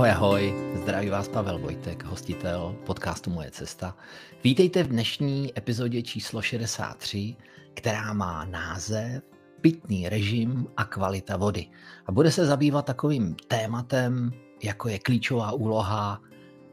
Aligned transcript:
Ahoj, 0.00 0.10
ahoj, 0.10 0.54
zdraví 0.82 1.08
vás 1.10 1.28
Pavel 1.28 1.58
Vojtek, 1.58 2.04
hostitel 2.04 2.76
podcastu 2.86 3.30
Moje 3.30 3.50
cesta. 3.50 3.96
Vítejte 4.44 4.82
v 4.82 4.88
dnešní 4.88 5.58
epizodě 5.58 6.02
číslo 6.02 6.42
63, 6.42 7.36
která 7.74 8.12
má 8.12 8.44
název 8.44 9.22
Pitný 9.60 10.08
režim 10.08 10.66
a 10.76 10.84
kvalita 10.84 11.36
vody. 11.36 11.66
A 12.06 12.12
bude 12.12 12.32
se 12.32 12.46
zabývat 12.46 12.84
takovým 12.84 13.34
tématem, 13.48 14.32
jako 14.62 14.88
je 14.88 14.98
klíčová 14.98 15.52
úloha 15.52 16.22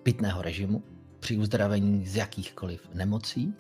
pitného 0.04 0.42
režimu 0.42 0.84
při 1.20 1.38
uzdravení 1.38 2.08
z 2.08 2.16
jakýchkoliv 2.16 2.90
nemocí. 2.94 3.54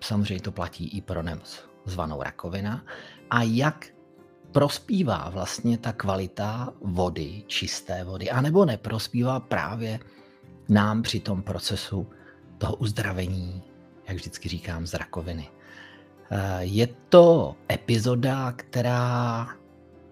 Samozřejmě 0.00 0.42
to 0.42 0.52
platí 0.52 0.88
i 0.88 1.00
pro 1.00 1.22
nemoc 1.22 1.68
zvanou 1.84 2.22
rakovina. 2.22 2.84
A 3.30 3.42
jak 3.42 3.86
prospívá 4.52 5.30
vlastně 5.30 5.78
ta 5.78 5.92
kvalita 5.92 6.72
vody, 6.80 7.42
čisté 7.46 8.04
vody, 8.04 8.30
anebo 8.30 8.64
neprospívá 8.64 9.40
právě 9.40 10.00
nám 10.68 11.02
při 11.02 11.20
tom 11.20 11.42
procesu 11.42 12.06
toho 12.58 12.76
uzdravení, 12.76 13.62
jak 14.08 14.16
vždycky 14.16 14.48
říkám, 14.48 14.86
z 14.86 14.94
rakoviny. 14.94 15.48
Eh, 16.30 16.64
je 16.64 16.88
to 17.08 17.56
epizoda, 17.72 18.52
která 18.52 19.48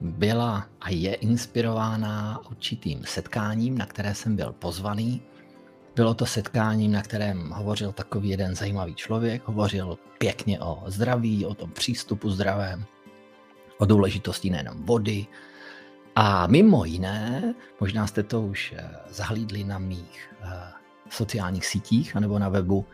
byla 0.01 0.67
a 0.81 0.91
je 0.91 1.15
inspirována 1.15 2.41
určitým 2.51 3.05
setkáním, 3.05 3.79
na 3.79 3.87
které 3.87 4.15
jsem 4.15 4.37
byl 4.37 4.53
pozvaný. 4.53 5.23
Bylo 5.97 6.15
to 6.15 6.27
setkáním, 6.27 6.93
na 6.93 7.03
kterém 7.03 7.51
hovořil 7.51 7.93
takový 7.93 8.29
jeden 8.29 8.55
zajímavý 8.55 8.95
člověk, 8.95 9.47
hovořil 9.47 9.99
pěkně 10.19 10.61
o 10.61 10.83
zdraví, 10.87 11.47
o 11.47 11.55
tom 11.55 11.71
přístupu 11.71 12.31
zdravém, 12.31 12.85
o 13.85 13.87
důležitosti 13.87 14.51
nejenom 14.51 14.83
vody. 14.85 15.27
A 16.17 16.47
mimo 16.47 16.85
jiné, 16.85 17.55
možná 17.81 18.07
jste 18.07 18.23
to 18.23 18.43
už 18.43 18.75
eh, 18.77 18.91
zahlídli 19.11 19.65
na 19.65 19.79
mých 19.79 20.33
eh, 20.41 20.49
sociálních 21.11 21.67
sítích 21.67 22.17
anebo 22.17 22.39
na 22.39 22.49
webu 22.49 22.87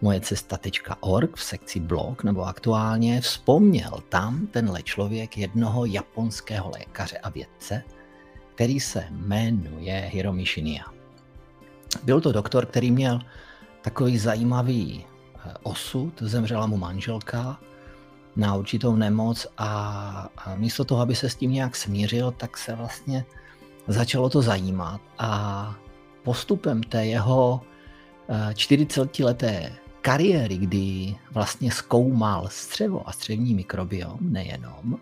mojecesta.org 0.00 1.36
v 1.36 1.42
sekci 1.42 1.80
blog 1.80 2.24
nebo 2.24 2.48
aktuálně, 2.48 3.20
vzpomněl 3.20 4.00
tam 4.08 4.46
tenhle 4.46 4.82
člověk 4.82 5.38
jednoho 5.38 5.84
japonského 5.84 6.70
lékaře 6.78 7.18
a 7.18 7.28
vědce, 7.28 7.82
který 8.54 8.80
se 8.80 9.04
jmenuje 9.10 10.08
Hiromi 10.12 10.44
Shinya. 10.44 10.84
Byl 12.02 12.20
to 12.20 12.32
doktor, 12.32 12.66
který 12.66 12.90
měl 12.90 13.20
takový 13.82 14.18
zajímavý 14.18 15.04
eh, 15.04 15.52
osud, 15.62 16.22
zemřela 16.22 16.66
mu 16.66 16.76
manželka 16.76 17.60
na 18.40 18.56
určitou 18.56 18.96
nemoc 18.96 19.46
a, 19.58 19.68
a 20.36 20.54
místo 20.56 20.84
toho, 20.84 21.00
aby 21.00 21.14
se 21.14 21.28
s 21.28 21.34
tím 21.34 21.52
nějak 21.52 21.76
smířil, 21.76 22.32
tak 22.32 22.58
se 22.58 22.74
vlastně 22.74 23.24
začalo 23.86 24.28
to 24.28 24.42
zajímat 24.42 25.00
a 25.18 25.74
postupem 26.22 26.82
té 26.82 27.06
jeho 27.06 27.60
40-leté 28.52 29.72
kariéry, 30.00 30.56
kdy 30.56 31.16
vlastně 31.30 31.70
zkoumal 31.72 32.48
střevo 32.48 33.08
a 33.08 33.12
střevní 33.12 33.54
mikrobiom 33.54 34.18
nejenom, 34.20 34.98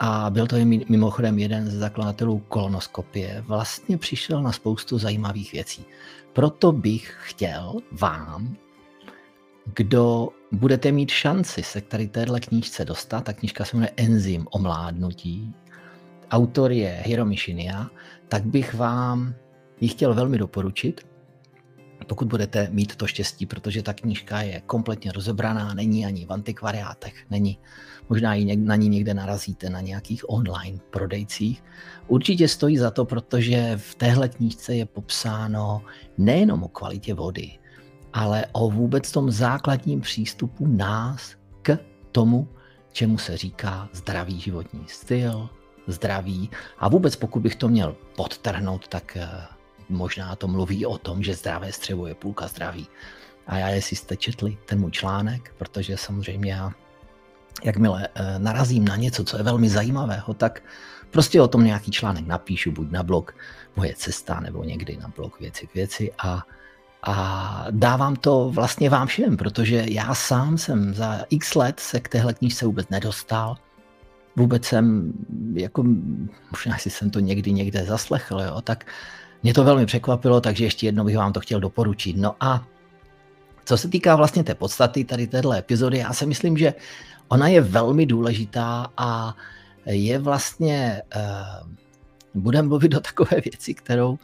a 0.00 0.30
byl 0.30 0.46
to 0.46 0.56
mimochodem 0.88 1.38
jeden 1.38 1.66
z 1.66 1.74
zakladatelů 1.74 2.38
kolonoskopie, 2.48 3.44
vlastně 3.46 3.98
přišel 3.98 4.42
na 4.42 4.52
spoustu 4.52 4.98
zajímavých 4.98 5.52
věcí. 5.52 5.84
Proto 6.32 6.72
bych 6.72 7.16
chtěl 7.20 7.74
vám, 7.92 8.56
kdo 9.74 10.28
budete 10.56 10.92
mít 10.92 11.10
šanci 11.10 11.62
se 11.62 11.80
k 11.80 11.86
tady 11.86 12.08
téhle 12.08 12.40
knížce 12.40 12.84
dostat, 12.84 13.24
ta 13.24 13.32
knížka 13.32 13.64
se 13.64 13.76
jmenuje 13.76 13.90
Enzym 13.96 14.46
o 14.50 14.58
mládnutí, 14.58 15.54
autor 16.30 16.72
je 16.72 17.02
Hiromi 17.04 17.36
Shinya, 17.36 17.90
tak 18.28 18.46
bych 18.46 18.74
vám 18.74 19.34
ji 19.80 19.88
chtěl 19.88 20.14
velmi 20.14 20.38
doporučit, 20.38 21.06
pokud 22.06 22.28
budete 22.28 22.68
mít 22.70 22.96
to 22.96 23.06
štěstí, 23.06 23.46
protože 23.46 23.82
ta 23.82 23.92
knížka 23.92 24.40
je 24.40 24.62
kompletně 24.66 25.12
rozebraná, 25.12 25.74
není 25.74 26.06
ani 26.06 26.26
v 26.26 26.32
antikvariátech, 26.32 27.14
není, 27.30 27.58
možná 28.08 28.34
i 28.34 28.56
na 28.56 28.76
ní 28.76 28.88
někde 28.88 29.14
narazíte 29.14 29.70
na 29.70 29.80
nějakých 29.80 30.30
online 30.30 30.78
prodejcích. 30.90 31.64
Určitě 32.06 32.48
stojí 32.48 32.78
za 32.78 32.90
to, 32.90 33.04
protože 33.04 33.72
v 33.76 33.94
téhle 33.94 34.28
knížce 34.28 34.74
je 34.74 34.86
popsáno 34.86 35.82
nejenom 36.18 36.62
o 36.62 36.68
kvalitě 36.68 37.14
vody, 37.14 37.58
ale 38.16 38.46
o 38.52 38.70
vůbec 38.70 39.12
tom 39.12 39.30
základním 39.30 40.00
přístupu 40.00 40.66
nás 40.66 41.36
k 41.62 41.78
tomu, 42.12 42.48
čemu 42.92 43.18
se 43.18 43.36
říká 43.36 43.88
zdravý 43.92 44.40
životní 44.40 44.84
styl, 44.88 45.48
zdraví. 45.86 46.50
A 46.78 46.88
vůbec 46.88 47.16
pokud 47.16 47.40
bych 47.40 47.56
to 47.56 47.68
měl 47.68 47.96
podtrhnout, 48.16 48.88
tak 48.88 49.16
eh, 49.16 49.28
možná 49.88 50.36
to 50.36 50.48
mluví 50.48 50.86
o 50.86 50.98
tom, 50.98 51.22
že 51.22 51.34
zdravé 51.34 51.72
střevo 51.72 52.06
je 52.06 52.14
půlka 52.14 52.48
zdraví. 52.48 52.86
A 53.46 53.58
já, 53.58 53.68
jestli 53.68 53.96
jste 53.96 54.16
četli 54.16 54.58
ten 54.66 54.80
můj 54.80 54.90
článek, 54.90 55.54
protože 55.58 55.96
samozřejmě 55.96 56.52
já, 56.52 56.72
jakmile 57.64 58.08
eh, 58.14 58.38
narazím 58.38 58.84
na 58.84 58.96
něco, 58.96 59.24
co 59.24 59.36
je 59.36 59.42
velmi 59.42 59.68
zajímavého, 59.68 60.34
tak 60.34 60.62
prostě 61.10 61.42
o 61.42 61.48
tom 61.48 61.64
nějaký 61.64 61.90
článek 61.90 62.26
napíšu, 62.26 62.72
buď 62.72 62.90
na 62.90 63.02
blog 63.02 63.34
Moje 63.76 63.94
cesta, 63.94 64.40
nebo 64.40 64.64
někdy 64.64 64.96
na 64.96 65.08
blog 65.08 65.40
Věci 65.40 65.66
k 65.66 65.74
věci 65.74 66.12
a 66.18 66.46
a 67.06 67.66
dávám 67.70 68.16
to 68.16 68.50
vlastně 68.50 68.90
vám 68.90 69.06
všem, 69.06 69.36
protože 69.36 69.84
já 69.88 70.14
sám 70.14 70.58
jsem 70.58 70.94
za 70.94 71.24
x 71.30 71.54
let 71.54 71.80
se 71.80 72.00
k 72.00 72.08
téhle 72.08 72.34
knížce 72.34 72.66
vůbec 72.66 72.88
nedostal. 72.88 73.56
Vůbec 74.36 74.64
jsem, 74.64 75.12
jako, 75.54 75.84
možná 76.50 76.78
si 76.78 76.90
jsem 76.90 77.10
to 77.10 77.20
někdy 77.20 77.52
někde 77.52 77.84
zaslechl, 77.84 78.40
jo, 78.40 78.60
tak 78.60 78.86
mě 79.42 79.54
to 79.54 79.64
velmi 79.64 79.86
překvapilo, 79.86 80.40
takže 80.40 80.64
ještě 80.64 80.86
jednou 80.86 81.04
bych 81.04 81.16
vám 81.16 81.32
to 81.32 81.40
chtěl 81.40 81.60
doporučit. 81.60 82.16
No 82.16 82.34
a 82.40 82.64
co 83.64 83.76
se 83.76 83.88
týká 83.88 84.16
vlastně 84.16 84.44
té 84.44 84.54
podstaty 84.54 85.04
tady 85.04 85.26
této 85.26 85.52
epizody, 85.52 85.98
já 85.98 86.12
si 86.12 86.26
myslím, 86.26 86.58
že 86.58 86.74
ona 87.28 87.48
je 87.48 87.60
velmi 87.60 88.06
důležitá 88.06 88.86
a 88.96 89.36
je 89.86 90.18
vlastně, 90.18 91.02
uh, 91.16 92.42
budeme 92.42 92.68
mluvit 92.68 92.94
o 92.94 93.00
takové 93.00 93.40
věci, 93.44 93.74
kterou 93.74 94.18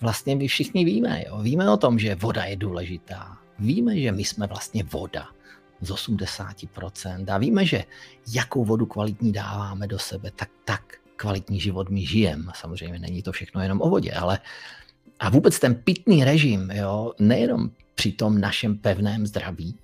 vlastně 0.00 0.36
my 0.36 0.48
všichni 0.48 0.84
víme. 0.84 1.24
Jo? 1.26 1.38
Víme 1.42 1.70
o 1.70 1.76
tom, 1.76 1.98
že 1.98 2.14
voda 2.14 2.44
je 2.44 2.56
důležitá. 2.56 3.38
Víme, 3.58 4.00
že 4.00 4.12
my 4.12 4.24
jsme 4.24 4.46
vlastně 4.46 4.84
voda 4.84 5.28
z 5.80 5.90
80% 5.90 7.34
a 7.34 7.38
víme, 7.38 7.66
že 7.66 7.84
jakou 8.32 8.64
vodu 8.64 8.86
kvalitní 8.86 9.32
dáváme 9.32 9.86
do 9.86 9.98
sebe, 9.98 10.30
tak 10.36 10.50
tak 10.64 10.94
kvalitní 11.16 11.60
život 11.60 11.90
my 11.90 12.06
žijeme. 12.06 12.52
Samozřejmě 12.54 12.98
není 12.98 13.22
to 13.22 13.32
všechno 13.32 13.62
jenom 13.62 13.80
o 13.82 13.90
vodě, 13.90 14.12
ale 14.12 14.38
a 15.20 15.30
vůbec 15.30 15.58
ten 15.58 15.74
pitný 15.74 16.24
režim, 16.24 16.70
jo, 16.70 17.12
nejenom 17.18 17.70
při 17.94 18.12
tom 18.12 18.40
našem 18.40 18.78
pevném 18.78 19.26
zdraví, 19.26 19.78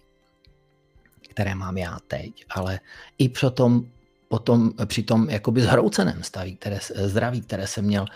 které 1.31 1.55
mám 1.55 1.79
já 1.79 1.99
teď, 2.09 2.45
ale 2.51 2.81
i 3.19 3.29
při 3.29 3.47
tom, 3.55 3.87
potom, 4.31 4.73
při 4.87 5.03
tom 5.03 5.31
jakoby 5.31 5.61
zhrouceném 5.63 6.23
staví, 6.23 6.57
které, 6.57 6.79
zdraví, 6.95 7.41
které 7.41 7.67
jsem 7.67 7.85
měl 7.85 8.07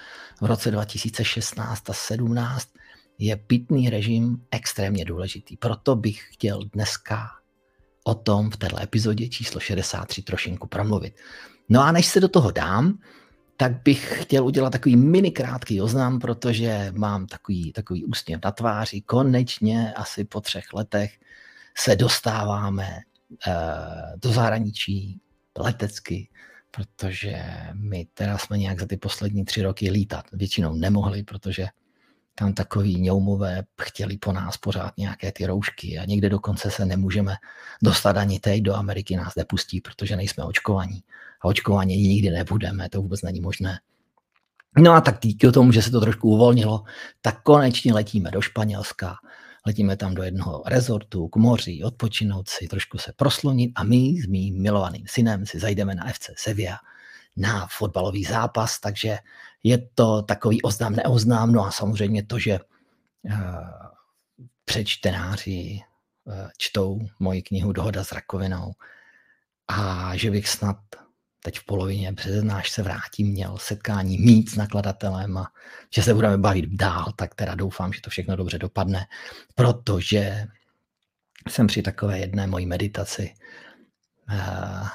v 0.41 0.45
roce 0.45 0.71
2016 0.71 1.91
a 1.91 1.93
17, 1.93 2.69
je 3.19 3.37
pitný 3.37 3.91
režim 3.91 4.43
extrémně 4.51 5.05
důležitý. 5.05 5.57
Proto 5.57 5.97
bych 5.97 6.27
chtěl 6.33 6.61
dneska 6.73 7.31
o 8.05 8.15
tom 8.15 8.51
v 8.51 8.57
této 8.57 8.83
epizodě 8.83 9.29
číslo 9.29 9.61
63 9.61 10.23
trošinku 10.23 10.67
promluvit. 10.67 11.17
No 11.69 11.83
a 11.83 11.93
než 11.93 12.07
se 12.07 12.21
do 12.21 12.29
toho 12.29 12.51
dám, 12.51 12.99
tak 13.57 13.83
bych 13.83 14.23
chtěl 14.23 14.47
udělat 14.47 14.71
takový 14.71 14.97
mini 14.97 15.31
krátký 15.31 15.81
oznam, 15.81 16.19
protože 16.19 16.93
mám 16.97 17.27
takový, 17.27 17.73
takový 17.73 18.05
úsměv 18.05 18.41
na 18.45 18.51
tváři. 18.51 19.01
Konečně 19.01 19.93
asi 19.93 20.25
po 20.25 20.41
třech 20.41 20.73
letech 20.73 21.13
se 21.79 21.97
dostáváme 21.97 22.89
uh, 23.47 23.53
do 24.23 24.33
zahraničí 24.33 25.21
letecky, 25.59 26.29
protože 26.71 27.45
my 27.73 28.07
teda 28.15 28.39
jsme 28.39 28.59
nějak 28.59 28.81
za 28.81 28.87
ty 28.87 28.97
poslední 28.97 29.45
tři 29.45 29.63
roky 29.63 29.91
lítat 29.91 30.25
většinou 30.33 30.75
nemohli, 30.75 31.23
protože 31.23 31.67
tam 32.35 32.53
takový 32.53 33.01
ňoumové 33.01 33.63
chtěli 33.83 34.19
po 34.19 34.33
nás 34.33 34.57
pořád 34.57 34.99
nějaké 34.99 35.33
ty 35.33 35.47
roušky 35.47 35.99
a 35.99 36.05
někde 36.05 36.29
dokonce 36.29 36.71
se 36.71 36.85
nemůžeme 36.85 37.35
dostat 37.83 38.17
ani 38.17 38.41
teď 38.41 38.63
do 38.63 38.75
Ameriky 38.75 39.17
nás 39.17 39.35
nepustí, 39.35 39.81
protože 39.81 40.17
nejsme 40.17 40.45
očkovaní. 40.45 41.03
A 41.41 41.45
očkovaní 41.45 41.97
nikdy 41.97 42.31
nebudeme, 42.31 42.89
to 42.89 43.03
vůbec 43.03 43.23
není 43.23 43.41
možné. 43.41 43.81
No 44.79 44.93
a 44.93 45.01
tak 45.01 45.19
díky 45.23 45.51
tomu, 45.51 45.73
že 45.73 45.83
se 45.83 45.91
to 45.91 46.01
trošku 46.01 46.29
uvolnilo, 46.29 46.85
tak 47.21 47.43
konečně 47.43 47.95
letíme 47.95 48.31
do 48.31 48.41
Španělska, 48.41 49.15
letíme 49.67 49.97
tam 49.97 50.15
do 50.15 50.23
jednoho 50.23 50.63
rezortu 50.67 51.29
k 51.29 51.37
moři, 51.37 51.81
odpočinout 51.85 52.49
si, 52.49 52.69
trošku 52.69 52.99
se 52.99 53.13
proslonit 53.13 53.73
a 53.75 53.85
my 53.85 54.21
s 54.23 54.27
mým 54.27 54.63
milovaným 54.63 55.07
synem 55.09 55.47
si 55.47 55.59
zajdeme 55.59 55.95
na 55.95 56.13
FC 56.13 56.31
Sevilla 56.37 56.79
na 57.37 57.67
fotbalový 57.67 58.25
zápas, 58.25 58.81
takže 58.81 59.19
je 59.63 59.79
to 59.95 60.23
takový 60.23 60.63
oznám, 60.63 60.97
neoznám, 60.97 61.53
no 61.53 61.67
a 61.67 61.71
samozřejmě 61.71 62.23
to, 62.23 62.39
že 62.39 62.61
uh, 62.61 63.33
přečtenáři 64.65 65.81
uh, 66.25 66.35
čtou 66.59 67.01
moji 67.19 67.43
knihu 67.43 67.73
Dohoda 67.73 68.05
s 68.05 68.13
rakovinou 68.13 68.73
a 69.69 70.11
že 70.17 70.31
bych 70.31 70.49
snad 70.49 70.77
teď 71.45 71.59
v 71.59 71.65
polovině 71.65 72.15
se 72.65 72.83
vrátím, 72.83 73.29
měl 73.29 73.59
setkání 73.59 74.19
mít 74.19 74.51
s 74.51 74.57
nakladatelem 74.57 75.39
a 75.39 75.53
že 75.95 76.03
se 76.03 76.15
budeme 76.15 76.39
bavit 76.39 76.65
dál, 76.69 77.13
tak 77.17 77.35
teda 77.35 77.55
doufám, 77.55 77.93
že 77.93 78.01
to 78.01 78.11
všechno 78.11 78.37
dobře 78.37 78.59
dopadne, 78.59 79.07
protože 79.55 80.47
jsem 81.49 81.67
při 81.67 81.83
takové 81.83 82.19
jedné 82.19 82.47
mojí 82.47 82.67
meditaci 82.67 83.35
uh, 84.31 84.89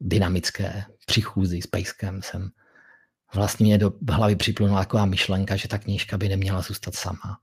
dynamické 0.00 0.84
přichůzi 1.06 1.62
s 1.62 1.66
Pejskem 1.66 2.22
jsem 2.22 2.50
vlastně 3.34 3.66
mě 3.66 3.78
do 3.78 3.92
hlavy 4.10 4.36
připlunula 4.36 4.80
taková 4.80 5.06
myšlenka, 5.06 5.56
že 5.56 5.68
ta 5.68 5.78
knížka 5.78 6.18
by 6.18 6.28
neměla 6.28 6.60
zůstat 6.60 6.94
sama. 6.94 7.38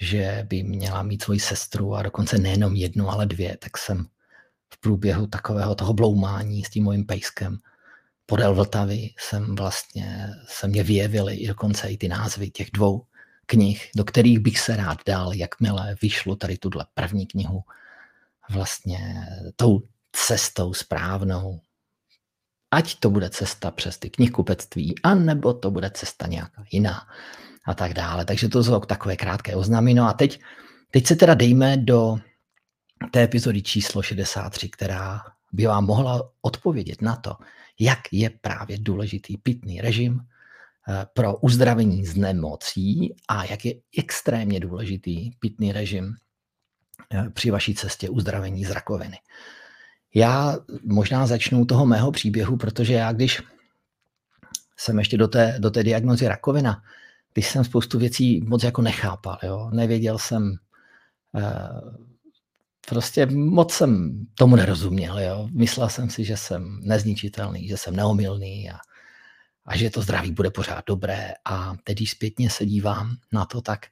Že 0.00 0.46
by 0.48 0.62
měla 0.62 1.02
mít 1.02 1.22
svoji 1.22 1.40
sestru 1.40 1.94
a 1.94 2.02
dokonce 2.02 2.38
nejenom 2.38 2.76
jednu, 2.76 3.10
ale 3.10 3.26
dvě, 3.26 3.56
tak 3.56 3.78
jsem 3.78 4.06
v 4.74 4.80
průběhu 4.80 5.26
takového 5.26 5.74
toho 5.74 5.92
bloumání 5.92 6.64
s 6.64 6.70
tím 6.70 6.84
mojím 6.84 7.06
pejskem 7.06 7.58
podél 8.26 8.54
Vltavy 8.54 9.10
jsem 9.18 9.54
vlastně, 9.54 10.30
se 10.46 10.68
mě 10.68 10.82
vyjevily 10.82 11.34
i 11.34 11.48
dokonce 11.48 11.88
i 11.88 11.96
ty 11.96 12.08
názvy 12.08 12.50
těch 12.50 12.70
dvou 12.70 13.04
knih, 13.46 13.90
do 13.96 14.04
kterých 14.04 14.38
bych 14.38 14.58
se 14.58 14.76
rád 14.76 14.98
dal, 15.06 15.32
jakmile 15.32 15.96
vyšlo 16.02 16.36
tady 16.36 16.58
tuhle 16.58 16.86
první 16.94 17.26
knihu 17.26 17.60
vlastně 18.50 19.26
tou 19.56 19.82
cestou 20.12 20.74
správnou. 20.74 21.60
Ať 22.70 22.94
to 22.94 23.10
bude 23.10 23.30
cesta 23.30 23.70
přes 23.70 23.98
ty 23.98 24.10
knihkupectví, 24.10 24.94
anebo 25.02 25.54
to 25.54 25.70
bude 25.70 25.90
cesta 25.90 26.26
nějaká 26.26 26.64
jiná 26.70 27.06
a 27.66 27.74
tak 27.74 27.94
dále. 27.94 28.24
Takže 28.24 28.48
to 28.48 28.64
jsou 28.64 28.80
takové 28.80 29.16
krátké 29.16 29.56
oznámy. 29.56 29.94
No 29.94 30.08
a 30.08 30.12
teď, 30.12 30.40
teď 30.90 31.06
se 31.06 31.16
teda 31.16 31.34
dejme 31.34 31.76
do 31.76 32.18
té 33.10 33.22
epizody 33.22 33.62
číslo 33.62 34.02
63, 34.02 34.68
která 34.68 35.20
by 35.52 35.66
vám 35.66 35.84
mohla 35.84 36.30
odpovědět 36.42 37.02
na 37.02 37.16
to, 37.16 37.36
jak 37.80 37.98
je 38.12 38.30
právě 38.30 38.78
důležitý 38.78 39.36
pitný 39.36 39.80
režim 39.80 40.20
eh, 40.20 41.06
pro 41.14 41.36
uzdravení 41.36 42.06
z 42.06 42.16
nemocí 42.16 43.14
a 43.28 43.44
jak 43.44 43.64
je 43.64 43.74
extrémně 43.98 44.60
důležitý 44.60 45.30
pitný 45.30 45.72
režim 45.72 46.14
eh, 47.14 47.30
při 47.30 47.50
vaší 47.50 47.74
cestě 47.74 48.08
uzdravení 48.08 48.64
z 48.64 48.70
rakoviny. 48.70 49.18
Já 50.14 50.56
možná 50.84 51.26
začnu 51.26 51.64
toho 51.64 51.86
mého 51.86 52.12
příběhu, 52.12 52.56
protože 52.56 52.94
já, 52.94 53.12
když 53.12 53.42
jsem 54.76 54.98
ještě 54.98 55.16
do 55.16 55.28
té, 55.28 55.56
do 55.58 55.70
té 55.70 55.82
diagnozy 55.82 56.28
rakovina, 56.28 56.82
když 57.32 57.48
jsem 57.48 57.64
spoustu 57.64 57.98
věcí 57.98 58.40
moc 58.40 58.62
jako 58.62 58.82
nechápal, 58.82 59.38
jo? 59.42 59.70
nevěděl 59.72 60.18
jsem, 60.18 60.54
eh, 61.36 61.68
prostě 62.88 63.26
moc 63.26 63.74
jsem 63.74 64.20
tomu 64.34 64.56
nerozuměl. 64.56 65.18
Jo? 65.18 65.48
Myslel 65.52 65.88
jsem 65.88 66.10
si, 66.10 66.24
že 66.24 66.36
jsem 66.36 66.80
nezničitelný, 66.82 67.68
že 67.68 67.76
jsem 67.76 67.96
neomilný 67.96 68.70
a, 68.70 68.78
a 69.66 69.76
že 69.76 69.90
to 69.90 70.02
zdraví 70.02 70.32
bude 70.32 70.50
pořád 70.50 70.84
dobré. 70.86 71.32
A 71.44 71.74
teď, 71.84 71.96
když 71.96 72.10
zpětně 72.10 72.50
se 72.50 72.66
dívám 72.66 73.16
na 73.32 73.44
to, 73.44 73.60
tak 73.60 73.86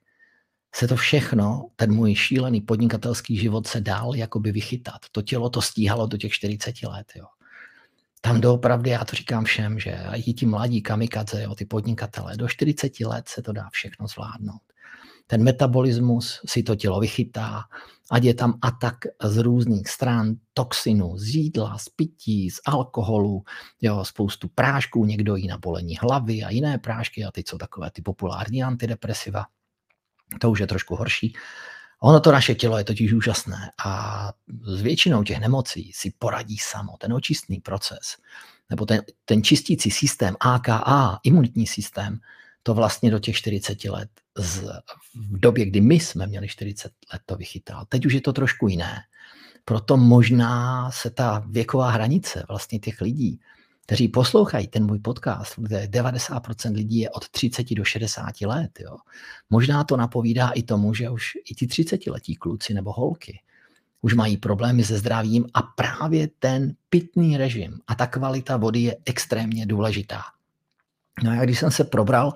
se 0.74 0.88
to 0.88 0.96
všechno, 0.96 1.70
ten 1.76 1.92
můj 1.92 2.14
šílený 2.14 2.60
podnikatelský 2.60 3.36
život 3.36 3.66
se 3.66 3.80
dál 3.80 4.14
jakoby 4.14 4.52
vychytat. 4.52 5.00
To 5.12 5.22
tělo 5.22 5.50
to 5.50 5.62
stíhalo 5.62 6.06
do 6.06 6.16
těch 6.16 6.32
40 6.32 6.82
let. 6.82 7.12
Jo. 7.16 7.24
Tam 8.20 8.40
doopravdy, 8.40 8.90
já 8.90 9.04
to 9.04 9.16
říkám 9.16 9.44
všem, 9.44 9.78
že 9.78 9.98
i 10.14 10.32
ti 10.32 10.46
mladí 10.46 10.82
kamikadze, 10.82 11.42
jo, 11.42 11.54
ty 11.54 11.64
podnikatele, 11.64 12.36
do 12.36 12.48
40 12.48 13.00
let 13.00 13.28
se 13.28 13.42
to 13.42 13.52
dá 13.52 13.68
všechno 13.72 14.06
zvládnout 14.06 14.69
ten 15.30 15.44
metabolismus 15.44 16.40
si 16.46 16.62
to 16.62 16.76
tělo 16.76 17.00
vychytá, 17.00 17.64
ať 18.10 18.24
je 18.24 18.34
tam 18.34 18.58
atak 18.62 18.96
z 19.22 19.36
různých 19.36 19.88
stran, 19.88 20.34
toxinu, 20.54 21.18
z 21.18 21.34
jídla, 21.34 21.78
z 21.78 21.88
pití, 21.88 22.50
z 22.50 22.60
alkoholu, 22.66 23.42
jo, 23.80 24.04
spoustu 24.04 24.48
prášků, 24.48 25.04
někdo 25.04 25.36
jí 25.36 25.46
na 25.46 25.58
bolení 25.58 25.96
hlavy 26.00 26.42
a 26.42 26.50
jiné 26.50 26.78
prášky 26.78 27.24
a 27.24 27.30
teď 27.30 27.48
jsou 27.48 27.58
takové 27.58 27.90
ty 27.90 28.02
populární 28.02 28.62
antidepresiva. 28.62 29.46
To 30.40 30.50
už 30.50 30.60
je 30.60 30.66
trošku 30.66 30.96
horší. 30.96 31.32
Ono 32.02 32.20
to 32.20 32.32
naše 32.32 32.54
tělo 32.54 32.78
je 32.78 32.84
totiž 32.84 33.12
úžasné 33.12 33.70
a 33.84 34.32
s 34.62 34.80
většinou 34.80 35.22
těch 35.22 35.40
nemocí 35.40 35.92
si 35.94 36.12
poradí 36.18 36.58
samo. 36.58 36.96
Ten 36.98 37.12
očistný 37.12 37.60
proces, 37.60 38.16
nebo 38.70 38.86
ten, 38.86 39.02
ten 39.24 39.42
čistící 39.42 39.90
systém 39.90 40.36
AKA, 40.40 41.18
imunitní 41.22 41.66
systém, 41.66 42.18
to 42.62 42.74
vlastně 42.74 43.10
do 43.10 43.18
těch 43.18 43.36
40 43.36 43.84
let 43.84 44.10
z, 44.38 44.60
v 45.14 45.40
době, 45.40 45.66
kdy 45.66 45.80
my 45.80 45.94
jsme 45.94 46.26
měli 46.26 46.48
40 46.48 46.92
let, 47.12 47.22
to 47.26 47.36
vychytal. 47.36 47.84
Teď 47.88 48.06
už 48.06 48.12
je 48.12 48.20
to 48.20 48.32
trošku 48.32 48.68
jiné. 48.68 48.98
Proto 49.64 49.96
možná 49.96 50.90
se 50.90 51.10
ta 51.10 51.44
věková 51.46 51.90
hranice 51.90 52.44
vlastně 52.48 52.78
těch 52.78 53.00
lidí, 53.00 53.40
kteří 53.86 54.08
poslouchají 54.08 54.68
ten 54.68 54.86
můj 54.86 54.98
podcast, 54.98 55.54
kde 55.56 55.86
90% 55.86 56.74
lidí 56.74 56.98
je 56.98 57.10
od 57.10 57.28
30 57.28 57.74
do 57.74 57.84
60 57.84 58.40
let, 58.40 58.80
jo, 58.80 58.96
možná 59.50 59.84
to 59.84 59.96
napovídá 59.96 60.50
i 60.50 60.62
tomu, 60.62 60.94
že 60.94 61.10
už 61.10 61.32
i 61.50 61.54
ti 61.54 61.66
30-letí 61.66 62.36
kluci 62.36 62.74
nebo 62.74 62.92
holky 62.92 63.40
už 64.02 64.14
mají 64.14 64.36
problémy 64.36 64.84
se 64.84 64.98
zdravím 64.98 65.46
a 65.54 65.62
právě 65.62 66.28
ten 66.38 66.74
pitný 66.90 67.36
režim 67.36 67.80
a 67.86 67.94
ta 67.94 68.06
kvalita 68.06 68.56
vody 68.56 68.80
je 68.80 68.96
extrémně 69.04 69.66
důležitá. 69.66 70.22
No 71.22 71.30
a 71.30 71.44
když 71.44 71.58
jsem 71.58 71.70
se 71.70 71.84
probral 71.84 72.34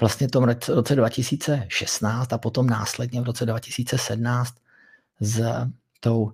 vlastně 0.00 0.28
v 0.28 0.30
tom 0.30 0.44
roce 0.68 0.94
2016 0.94 2.32
a 2.32 2.38
potom 2.38 2.66
následně 2.66 3.20
v 3.20 3.24
roce 3.24 3.46
2017 3.46 4.54
s 5.20 5.42
tou 6.00 6.32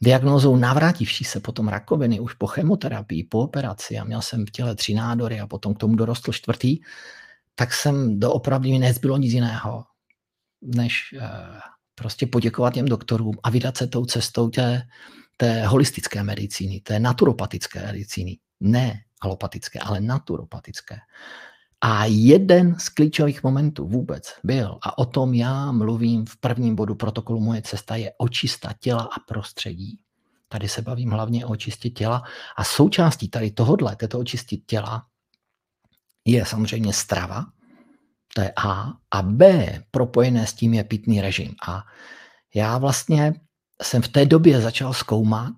diagnózou 0.00 0.56
navrátivší 0.56 1.24
se 1.24 1.40
potom 1.40 1.68
rakoviny 1.68 2.20
už 2.20 2.34
po 2.34 2.46
chemoterapii, 2.46 3.24
po 3.24 3.38
operaci 3.38 3.98
a 3.98 4.04
měl 4.04 4.22
jsem 4.22 4.46
v 4.46 4.50
těle 4.50 4.74
tři 4.74 4.94
nádory 4.94 5.40
a 5.40 5.46
potom 5.46 5.74
k 5.74 5.78
tomu 5.78 5.96
dorostl 5.96 6.32
čtvrtý, 6.32 6.80
tak 7.54 7.74
jsem 7.74 8.20
doopravdy 8.20 8.70
mi 8.70 8.78
nezbylo 8.78 9.16
nic 9.16 9.32
jiného, 9.32 9.84
než 10.62 11.14
eh, 11.20 11.28
prostě 11.94 12.26
poděkovat 12.26 12.74
těm 12.74 12.86
doktorům 12.86 13.34
a 13.42 13.50
vydat 13.50 13.76
se 13.76 13.86
tou 13.86 14.04
cestou 14.04 14.48
té, 14.48 14.82
té 15.36 15.66
holistické 15.66 16.22
medicíny, 16.22 16.80
té 16.80 16.98
naturopatické 16.98 17.86
medicíny. 17.86 18.38
Ne 18.60 19.00
alopatické, 19.20 19.78
ale 19.78 20.00
naturopatické. 20.00 20.98
A 21.86 22.04
jeden 22.08 22.78
z 22.78 22.88
klíčových 22.88 23.42
momentů 23.42 23.88
vůbec 23.88 24.34
byl, 24.44 24.78
a 24.82 24.98
o 24.98 25.04
tom 25.04 25.34
já 25.34 25.72
mluvím 25.72 26.26
v 26.26 26.36
prvním 26.36 26.76
bodu 26.76 26.94
protokolu 26.94 27.40
Moje 27.40 27.62
cesta, 27.62 27.96
je 27.96 28.12
očista 28.18 28.72
těla 28.80 29.02
a 29.02 29.20
prostředí. 29.28 29.98
Tady 30.48 30.68
se 30.68 30.82
bavím 30.82 31.10
hlavně 31.10 31.46
o 31.46 31.48
očistě 31.48 31.90
těla 31.90 32.22
a 32.56 32.64
součástí 32.64 33.28
tady 33.28 33.50
tohodle, 33.50 33.96
této 33.96 34.18
očistit 34.18 34.66
těla, 34.66 35.06
je 36.24 36.46
samozřejmě 36.46 36.92
strava, 36.92 37.44
to 38.34 38.40
je 38.40 38.52
A, 38.56 38.92
a 39.10 39.22
B, 39.22 39.68
propojené 39.90 40.46
s 40.46 40.52
tím 40.52 40.74
je 40.74 40.84
pitný 40.84 41.20
režim. 41.20 41.54
A 41.68 41.84
já 42.54 42.78
vlastně 42.78 43.34
jsem 43.82 44.02
v 44.02 44.08
té 44.08 44.26
době 44.26 44.60
začal 44.60 44.92
zkoumat, 44.92 45.54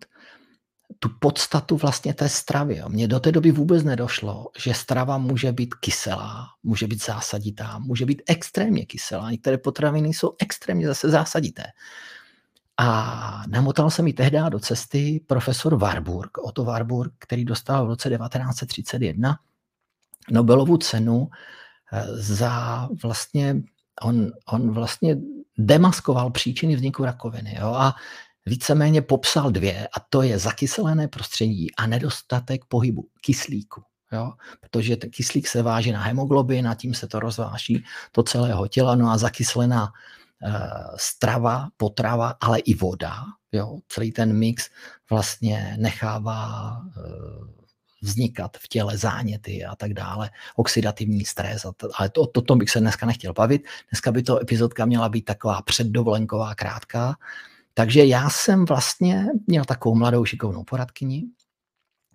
tu 0.98 1.08
podstatu 1.20 1.76
vlastně 1.76 2.14
té 2.14 2.28
stravy. 2.28 2.82
Mně 2.88 3.08
do 3.08 3.20
té 3.20 3.32
doby 3.32 3.50
vůbec 3.50 3.84
nedošlo, 3.84 4.46
že 4.58 4.74
strava 4.74 5.18
může 5.18 5.52
být 5.52 5.74
kyselá, 5.74 6.46
může 6.62 6.86
být 6.86 7.04
zásaditá, 7.04 7.78
může 7.78 8.06
být 8.06 8.22
extrémně 8.26 8.86
kyselá. 8.86 9.30
Některé 9.30 9.58
potraviny 9.58 10.08
jsou 10.08 10.32
extrémně 10.38 10.86
zase 10.86 11.10
zásadité. 11.10 11.64
A 12.76 13.42
namotal 13.48 13.90
se 13.90 14.02
mi 14.02 14.12
tehdy 14.12 14.38
do 14.48 14.58
cesty 14.58 15.20
profesor 15.26 15.76
Warburg, 15.76 16.38
Otto 16.38 16.64
Warburg, 16.64 17.12
který 17.18 17.44
dostal 17.44 17.84
v 17.84 17.88
roce 17.88 18.10
1931 18.10 19.38
Nobelovu 20.30 20.76
cenu 20.76 21.28
eh, 21.92 22.04
za 22.08 22.88
vlastně, 23.02 23.62
on, 24.02 24.32
on 24.46 24.70
vlastně 24.70 25.16
demaskoval 25.58 26.30
příčiny 26.30 26.76
vzniku 26.76 27.04
rakoviny. 27.04 27.56
Jo? 27.60 27.66
A 27.68 27.94
víceméně 28.46 29.02
popsal 29.02 29.50
dvě, 29.50 29.88
a 29.88 30.00
to 30.00 30.22
je 30.22 30.38
zakyselené 30.38 31.08
prostředí 31.08 31.74
a 31.74 31.86
nedostatek 31.86 32.64
pohybu 32.64 33.08
kyslíku. 33.20 33.82
Jo? 34.12 34.32
Protože 34.60 34.96
ten 34.96 35.10
kyslík 35.10 35.48
se 35.48 35.62
váží 35.62 35.92
na 35.92 36.02
hemoglobin 36.02 36.68
a 36.68 36.74
tím 36.74 36.94
se 36.94 37.06
to 37.06 37.20
rozváží 37.20 37.84
do 38.16 38.22
celého 38.22 38.68
těla. 38.68 38.94
No 38.94 39.10
a 39.10 39.18
zakyslená 39.18 39.92
e, 40.42 40.52
strava, 40.96 41.68
potrava, 41.76 42.34
ale 42.40 42.58
i 42.58 42.74
voda, 42.74 43.24
jo? 43.52 43.78
celý 43.88 44.12
ten 44.12 44.38
mix 44.38 44.70
vlastně 45.10 45.76
nechává 45.78 46.76
e, 46.86 47.00
vznikat 48.02 48.56
v 48.56 48.68
těle 48.68 48.98
záněty 48.98 49.64
a 49.64 49.76
tak 49.76 49.94
dále, 49.94 50.30
oxidativní 50.56 51.24
stres. 51.24 51.64
A 51.64 51.72
to, 51.72 51.88
ale 51.98 52.08
to, 52.10 52.26
to, 52.26 52.42
to 52.42 52.56
bych 52.56 52.70
se 52.70 52.80
dneska 52.80 53.06
nechtěl 53.06 53.32
bavit. 53.32 53.62
Dneska 53.90 54.12
by 54.12 54.22
to 54.22 54.40
epizodka 54.42 54.86
měla 54.86 55.08
být 55.08 55.24
taková 55.24 55.62
předdovolenková, 55.62 56.54
krátká, 56.54 57.16
takže 57.78 58.04
já 58.04 58.30
jsem 58.30 58.64
vlastně 58.64 59.26
měl 59.46 59.64
takovou 59.64 59.94
mladou 59.94 60.24
šikovnou 60.24 60.64
poradkyni, 60.64 61.24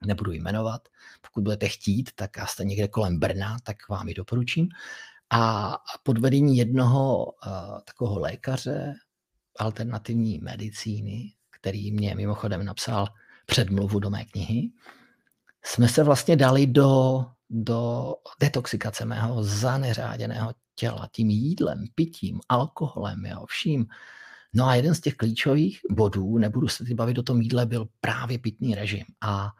nebudu 0.05 0.31
jmenovat, 0.31 0.81
pokud 1.21 1.43
budete 1.43 1.67
chtít, 1.67 2.09
tak 2.15 2.37
já 2.37 2.45
jste 2.45 2.65
někde 2.65 2.87
kolem 2.87 3.19
Brna, 3.19 3.57
tak 3.63 3.89
vám 3.89 4.07
ji 4.07 4.13
doporučím. 4.13 4.69
A 5.29 5.73
pod 6.03 6.17
vedení 6.17 6.57
jednoho 6.57 7.25
uh, 7.25 7.31
takového 7.85 8.19
lékaře 8.19 8.93
alternativní 9.59 10.39
medicíny, 10.39 11.33
který 11.49 11.91
mě 11.91 12.15
mimochodem 12.15 12.65
napsal 12.65 13.07
předmluvu 13.45 13.99
do 13.99 14.09
mé 14.09 14.25
knihy, 14.25 14.71
jsme 15.63 15.87
se 15.87 16.03
vlastně 16.03 16.35
dali 16.35 16.67
do, 16.67 17.25
do 17.49 18.13
detoxikace 18.39 19.05
mého 19.05 19.43
zaneřáděného 19.43 20.53
těla 20.75 21.09
tím 21.11 21.29
jídlem, 21.29 21.85
pitím, 21.95 22.39
alkoholem, 22.49 23.25
jo, 23.25 23.45
vším. 23.45 23.85
No 24.53 24.65
a 24.65 24.75
jeden 24.75 24.95
z 24.95 25.01
těch 25.01 25.15
klíčových 25.15 25.79
bodů, 25.89 26.37
nebudu 26.37 26.67
se 26.67 26.83
teď 26.83 26.93
bavit 26.93 27.17
o 27.17 27.23
tom 27.23 27.41
jídle, 27.41 27.65
byl 27.65 27.87
právě 28.01 28.39
pitný 28.39 28.75
režim. 28.75 29.05
A, 29.21 29.51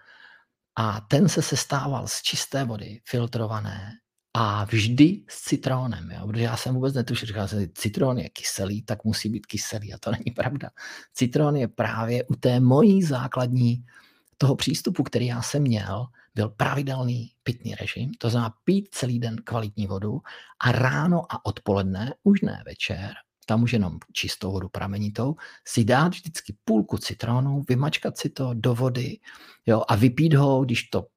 a 0.76 1.02
ten 1.02 1.30
se 1.30 1.42
sestával 1.42 2.08
z 2.08 2.22
čisté 2.22 2.66
vody, 2.66 3.02
filtrované, 3.06 3.92
a 4.34 4.64
vždy 4.66 5.24
s 5.30 5.42
citrónem, 5.42 6.12
jo? 6.12 6.28
protože 6.28 6.44
já 6.44 6.58
jsem 6.58 6.76
vůbec 6.76 6.94
netušil, 6.94 7.28
říkal 7.28 7.48
jsem, 7.48 7.68
citron 7.74 8.18
je 8.18 8.30
kyselý, 8.30 8.82
tak 8.84 9.04
musí 9.04 9.30
být 9.30 9.46
kyselý 9.46 9.94
a 9.94 9.98
to 9.98 10.12
není 10.20 10.32
pravda. 10.36 10.70
Citron 11.14 11.56
je 11.56 11.68
právě 11.68 12.24
u 12.24 12.36
té 12.36 12.60
mojí 12.60 13.04
základní 13.04 13.86
toho 14.38 14.56
přístupu, 14.56 15.04
který 15.04 15.26
já 15.26 15.42
jsem 15.42 15.62
měl, 15.62 16.06
byl 16.36 16.50
pravidelný 16.50 17.32
pitný 17.44 17.76
režim, 17.76 18.12
to 18.18 18.30
znamená 18.30 18.54
pít 18.64 18.88
celý 18.92 19.20
den 19.20 19.36
kvalitní 19.44 19.88
vodu 19.88 20.22
a 20.60 20.72
ráno 20.72 21.22
a 21.30 21.46
odpoledne, 21.46 22.14
už 22.24 22.42
ne 22.42 22.64
večer, 22.66 23.14
tam 23.46 23.64
už 23.64 23.74
jenom 23.74 23.98
čistou 24.14 24.52
vodu 24.52 24.70
pramenitou, 24.70 25.36
si 25.68 25.84
dát 25.84 26.08
vždycky 26.08 26.56
půlku 26.64 26.98
citronu, 26.98 27.62
vymačkat 27.70 28.18
si 28.18 28.30
to 28.30 28.54
do 28.54 28.76
vody 28.76 29.20
jo, 29.66 29.84
a 29.88 29.96
vypít 29.96 30.34
ho, 30.34 30.66
když 30.66 30.84
to 30.84 31.08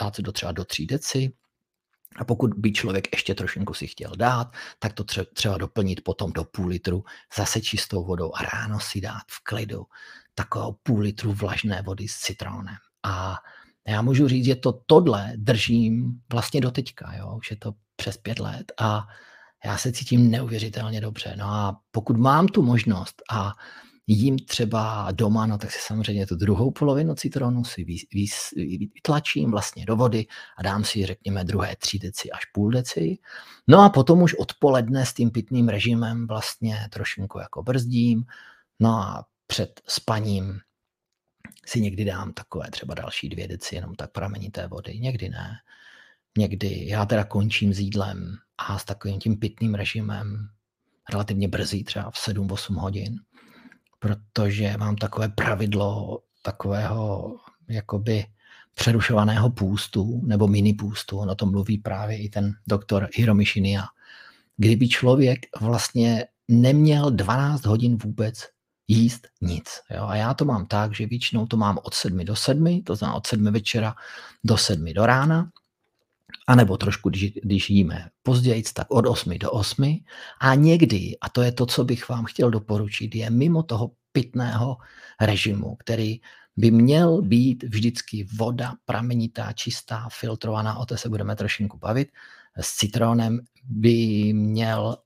dáte 0.00 0.22
do 0.22 0.32
třeba 0.32 0.52
do 0.52 0.64
3 0.64 0.86
deci, 0.86 1.32
a 2.16 2.24
pokud 2.24 2.54
by 2.54 2.72
člověk 2.72 3.08
ještě 3.12 3.34
trošinku 3.34 3.74
si 3.74 3.86
chtěl 3.86 4.12
dát, 4.16 4.52
tak 4.78 4.92
to 4.92 5.04
třeba 5.34 5.58
doplnit 5.58 6.04
potom 6.04 6.32
do 6.32 6.44
půl 6.44 6.66
litru 6.66 7.04
zase 7.36 7.60
čistou 7.60 8.04
vodou 8.04 8.32
a 8.34 8.42
ráno 8.42 8.80
si 8.80 9.00
dát 9.00 9.22
v 9.30 9.44
klidu 9.44 9.86
takovou 10.34 10.76
půl 10.82 11.00
litru 11.00 11.32
vlažné 11.32 11.82
vody 11.82 12.08
s 12.08 12.16
citronem. 12.16 12.76
A 13.02 13.36
já 13.88 14.02
můžu 14.02 14.28
říct, 14.28 14.44
že 14.44 14.56
to 14.56 14.72
tohle 14.86 15.32
držím 15.36 16.20
vlastně 16.32 16.60
do 16.60 16.70
teďka, 16.70 17.14
jo? 17.16 17.36
už 17.36 17.50
je 17.50 17.56
to 17.56 17.72
přes 17.96 18.16
pět 18.16 18.38
let 18.38 18.72
a 18.80 19.06
já 19.64 19.78
se 19.78 19.92
cítím 19.92 20.30
neuvěřitelně 20.30 21.00
dobře. 21.00 21.34
No 21.38 21.44
a 21.44 21.80
pokud 21.90 22.16
mám 22.16 22.46
tu 22.46 22.62
možnost 22.62 23.22
a 23.30 23.52
jím 24.06 24.38
třeba 24.38 25.08
doma, 25.12 25.46
no 25.46 25.58
tak 25.58 25.70
si 25.70 25.78
samozřejmě 25.80 26.26
tu 26.26 26.36
druhou 26.36 26.70
polovinu 26.70 27.14
citronu 27.14 27.64
si 27.64 27.86
vytlačím 28.94 29.50
vlastně 29.50 29.86
do 29.86 29.96
vody 29.96 30.26
a 30.58 30.62
dám 30.62 30.84
si, 30.84 31.06
řekněme, 31.06 31.44
druhé 31.44 31.76
tři 31.76 31.98
deci 31.98 32.30
až 32.30 32.44
půl 32.44 32.70
deci. 32.70 33.18
No 33.68 33.80
a 33.80 33.88
potom 33.88 34.22
už 34.22 34.34
odpoledne 34.34 35.06
s 35.06 35.14
tím 35.14 35.30
pitným 35.30 35.68
režimem 35.68 36.26
vlastně 36.26 36.88
trošinku 36.92 37.38
jako 37.38 37.62
brzdím. 37.62 38.24
No 38.80 38.90
a 38.90 39.24
před 39.46 39.80
spaním 39.88 40.60
si 41.66 41.80
někdy 41.80 42.04
dám 42.04 42.32
takové 42.32 42.70
třeba 42.70 42.94
další 42.94 43.28
dvě 43.28 43.48
deci, 43.48 43.74
jenom 43.74 43.94
tak 43.94 44.12
pramenité 44.12 44.66
vody, 44.66 44.98
někdy 44.98 45.28
ne. 45.28 45.50
Někdy 46.38 46.86
já 46.88 47.06
teda 47.06 47.24
končím 47.24 47.74
s 47.74 47.78
jídlem 47.78 48.36
a 48.58 48.78
s 48.78 48.84
takovým 48.84 49.20
tím 49.20 49.36
pitným 49.38 49.74
režimem 49.74 50.48
relativně 51.12 51.48
brzy, 51.48 51.84
třeba 51.84 52.10
v 52.10 52.14
7-8 52.14 52.74
hodin 52.74 53.20
protože 54.04 54.76
mám 54.76 54.96
takové 54.96 55.28
pravidlo 55.28 56.20
takového 56.42 57.30
jakoby 57.68 58.26
přerušovaného 58.74 59.50
půstu 59.50 60.20
nebo 60.24 60.48
mini 60.48 60.74
půstu, 60.74 61.18
o 61.18 61.34
tom 61.34 61.50
mluví 61.50 61.78
právě 61.78 62.22
i 62.22 62.28
ten 62.28 62.52
doktor 62.66 63.08
Hiromi 63.14 63.44
Shinya. 63.44 63.84
Kdyby 64.56 64.88
člověk 64.88 65.38
vlastně 65.60 66.24
neměl 66.48 67.10
12 67.10 67.64
hodin 67.64 67.96
vůbec 67.96 68.48
jíst 68.88 69.28
nic. 69.40 69.64
Jo? 69.90 70.04
A 70.04 70.16
já 70.16 70.34
to 70.34 70.44
mám 70.44 70.66
tak, 70.66 70.94
že 70.94 71.06
většinou 71.06 71.46
to 71.46 71.56
mám 71.56 71.78
od 71.82 71.94
7 71.94 72.24
do 72.24 72.36
7, 72.36 72.82
to 72.82 72.96
znamená 72.96 73.16
od 73.16 73.26
7 73.26 73.44
večera 73.52 73.94
do 74.44 74.56
7 74.56 74.92
do 74.94 75.06
rána, 75.06 75.50
a 76.46 76.54
nebo 76.54 76.76
trošku, 76.76 77.08
když, 77.08 77.32
když 77.42 77.70
jíme 77.70 78.08
později, 78.22 78.62
tak 78.74 78.86
od 78.90 79.06
8 79.06 79.38
do 79.38 79.50
8. 79.50 79.98
A 80.40 80.54
někdy, 80.54 81.16
a 81.20 81.28
to 81.28 81.42
je 81.42 81.52
to, 81.52 81.66
co 81.66 81.84
bych 81.84 82.08
vám 82.08 82.24
chtěl 82.24 82.50
doporučit, 82.50 83.14
je 83.14 83.30
mimo 83.30 83.62
toho 83.62 83.90
pitného 84.12 84.76
režimu, 85.20 85.76
který 85.76 86.20
by 86.56 86.70
měl 86.70 87.22
být 87.22 87.62
vždycky 87.62 88.26
voda 88.36 88.74
pramenitá, 88.84 89.52
čistá, 89.52 90.08
filtrovaná, 90.12 90.76
o 90.76 90.86
té 90.86 90.98
se 90.98 91.08
budeme 91.08 91.36
trošinku 91.36 91.78
bavit, 91.78 92.08
s 92.60 92.76
citronem 92.76 93.40
by 93.64 94.32
měl 94.32 94.96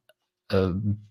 eh, 0.53 0.57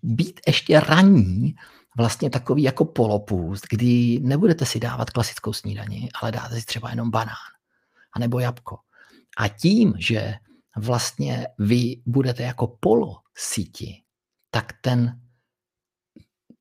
být 0.02 0.40
ještě 0.46 0.80
ranní, 0.80 1.54
vlastně 1.96 2.30
takový 2.30 2.62
jako 2.62 2.84
polopůst, 2.84 3.66
kdy 3.70 4.20
nebudete 4.22 4.66
si 4.66 4.80
dávat 4.80 5.10
klasickou 5.10 5.52
snídani, 5.52 6.08
ale 6.22 6.32
dáte 6.32 6.60
si 6.60 6.66
třeba 6.66 6.90
jenom 6.90 7.10
banán, 7.10 7.52
anebo 8.12 8.38
jabko. 8.38 8.78
A 9.38 9.48
tím, 9.48 9.94
že 9.98 10.34
vlastně 10.76 11.46
vy 11.58 12.02
budete 12.06 12.42
jako 12.42 12.66
polo 12.80 13.16
síti, 13.36 14.02
tak 14.50 14.72
ten, 14.80 15.20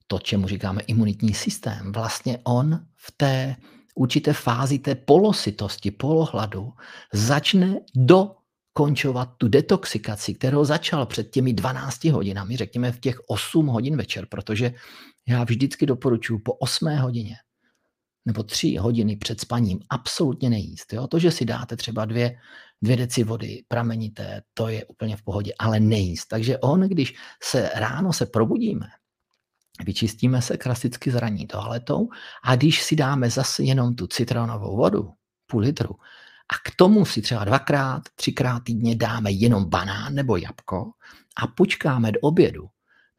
to, 0.07 0.19
čemu 0.19 0.47
říkáme 0.47 0.81
imunitní 0.81 1.33
systém, 1.33 1.91
vlastně 1.91 2.39
on 2.43 2.85
v 2.95 3.11
té 3.17 3.55
určité 3.95 4.33
fázi 4.33 4.79
té 4.79 4.95
polositosti, 4.95 5.91
polohladu 5.91 6.73
začne 7.13 7.79
dokončovat 7.95 9.29
tu 9.37 9.47
detoxikaci, 9.47 10.33
kterou 10.33 10.65
začal 10.65 11.05
před 11.05 11.31
těmi 11.31 11.53
12 11.53 12.03
hodinami, 12.03 12.57
řekněme 12.57 12.91
v 12.91 12.99
těch 12.99 13.19
8 13.27 13.67
hodin 13.67 13.97
večer, 13.97 14.25
protože 14.29 14.73
já 15.27 15.43
vždycky 15.43 15.85
doporučuji 15.85 16.39
po 16.39 16.53
8 16.53 16.97
hodině 16.97 17.35
nebo 18.27 18.43
tři 18.43 18.75
hodiny 18.75 19.15
před 19.15 19.41
spaním 19.41 19.79
absolutně 19.89 20.49
nejíst. 20.49 20.93
Jo? 20.93 21.07
To, 21.07 21.19
že 21.19 21.31
si 21.31 21.45
dáte 21.45 21.75
třeba 21.75 22.05
dvě, 22.05 22.39
dvě 22.81 22.97
deci 22.97 23.23
vody 23.23 23.63
pramenité, 23.67 24.41
to 24.53 24.67
je 24.67 24.85
úplně 24.85 25.17
v 25.17 25.23
pohodě, 25.23 25.53
ale 25.59 25.79
nejíst. 25.79 26.27
Takže 26.27 26.57
on, 26.57 26.81
když 26.81 27.15
se 27.43 27.71
ráno 27.75 28.13
se 28.13 28.25
probudíme, 28.25 28.87
vyčistíme 29.85 30.41
se 30.41 30.57
klasicky 30.57 31.11
zraní 31.11 31.47
toaletou 31.47 32.09
a 32.43 32.55
když 32.55 32.83
si 32.83 32.95
dáme 32.95 33.29
zase 33.29 33.63
jenom 33.63 33.95
tu 33.95 34.07
citronovou 34.07 34.77
vodu, 34.77 35.13
půl 35.47 35.61
litru, 35.61 35.95
a 36.49 36.55
k 36.69 36.75
tomu 36.75 37.05
si 37.05 37.21
třeba 37.21 37.45
dvakrát, 37.45 38.03
třikrát 38.15 38.63
týdně 38.63 38.95
dáme 38.95 39.31
jenom 39.31 39.65
banán 39.65 40.15
nebo 40.15 40.37
jabko 40.37 40.91
a 41.35 41.47
počkáme 41.47 42.11
do 42.11 42.19
obědu, 42.19 42.69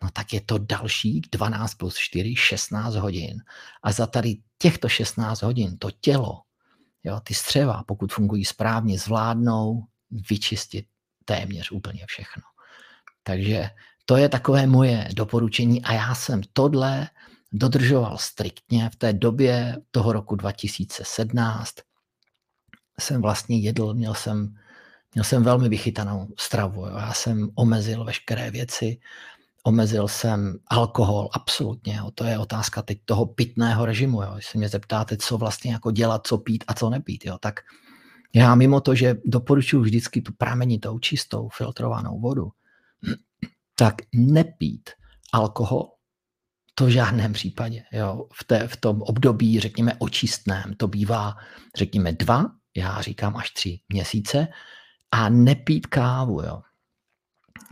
no 0.03 0.11
tak 0.13 0.33
je 0.33 0.41
to 0.41 0.59
další 0.59 1.21
12 1.33 1.75
plus 1.75 1.97
4, 1.97 2.37
16 2.37 2.95
hodin. 2.95 3.43
A 3.83 3.93
za 3.93 4.07
tady 4.07 4.37
těchto 4.59 4.89
16 4.89 5.43
hodin 5.43 5.79
to 5.79 5.91
tělo, 5.91 6.43
jo, 7.05 7.21
ty 7.21 7.35
střeva, 7.35 7.85
pokud 7.87 8.13
fungují 8.13 8.45
správně, 8.45 8.99
zvládnou 8.99 9.85
vyčistit 10.31 10.87
téměř 11.25 11.71
úplně 11.71 12.05
všechno. 12.09 12.43
Takže 13.23 13.71
to 14.05 14.17
je 14.17 14.29
takové 14.29 14.67
moje 14.67 15.09
doporučení 15.15 15.85
a 15.85 15.93
já 15.93 16.15
jsem 16.15 16.41
tohle 16.53 17.09
dodržoval 17.53 18.19
striktně 18.19 18.91
v 18.91 18.97
té 18.97 19.13
době 19.13 19.77
toho 19.91 20.13
roku 20.13 20.37
2017. 20.37 21.75
Jsem 23.01 23.23
vlastně 23.23 23.59
jedl, 23.59 23.95
měl 23.95 24.15
jsem, 24.15 24.55
měl 25.15 25.25
jsem 25.25 25.43
velmi 25.43 25.69
vychytanou 25.69 26.29
stravu. 26.39 26.87
Jo. 26.87 26.97
Já 26.97 27.13
jsem 27.13 27.49
omezil 27.55 28.05
veškeré 28.05 28.51
věci, 28.51 28.99
omezil 29.69 30.09
jsem 30.09 30.59
alkohol, 30.67 31.29
absolutně. 31.33 31.97
Jo. 31.97 32.11
To 32.15 32.25
je 32.25 32.39
otázka 32.39 32.83
teď 32.83 32.99
toho 33.05 33.27
pitného 33.27 33.87
režimu. 33.87 34.23
Jo. 34.23 34.31
Když 34.35 34.47
se 34.47 34.59
mě 34.59 34.69
zeptáte, 34.69 35.17
co 35.17 35.39
vlastně 35.39 35.73
jako 35.73 35.91
dělat, 35.91 36.27
co 36.27 36.39
pít 36.39 36.65
a 36.69 36.75
co 36.75 36.91
nepít, 36.91 37.27
jo, 37.27 37.39
tak 37.41 37.61
já 38.35 38.55
mimo 38.55 38.81
to, 38.81 38.95
že 38.95 39.17
doporučuji 39.25 39.81
vždycky 39.81 40.23
tu 40.23 40.33
pramenitou, 40.33 40.99
čistou, 40.99 41.49
filtrovanou 41.49 42.21
vodu, 42.21 42.49
tak 43.75 43.95
nepít 44.15 44.91
alkohol, 45.33 45.93
to 46.75 46.85
v 46.85 46.89
žádném 46.89 47.33
případě. 47.33 47.85
Jo. 47.93 48.27
V, 48.33 48.45
té, 48.45 48.69
v 48.69 48.77
tom 48.77 49.03
období, 49.03 49.61
řekněme, 49.61 49.93
očistném, 49.99 50.75
to 50.77 50.89
bývá, 50.89 51.37
řekněme, 51.77 52.13
dva, 52.13 52.47
já 52.77 53.01
říkám 53.01 53.37
až 53.37 53.51
tři 53.51 53.81
měsíce, 53.89 54.49
a 55.11 55.29
nepít 55.29 55.87
kávu. 55.87 56.43
Jo. 56.43 56.61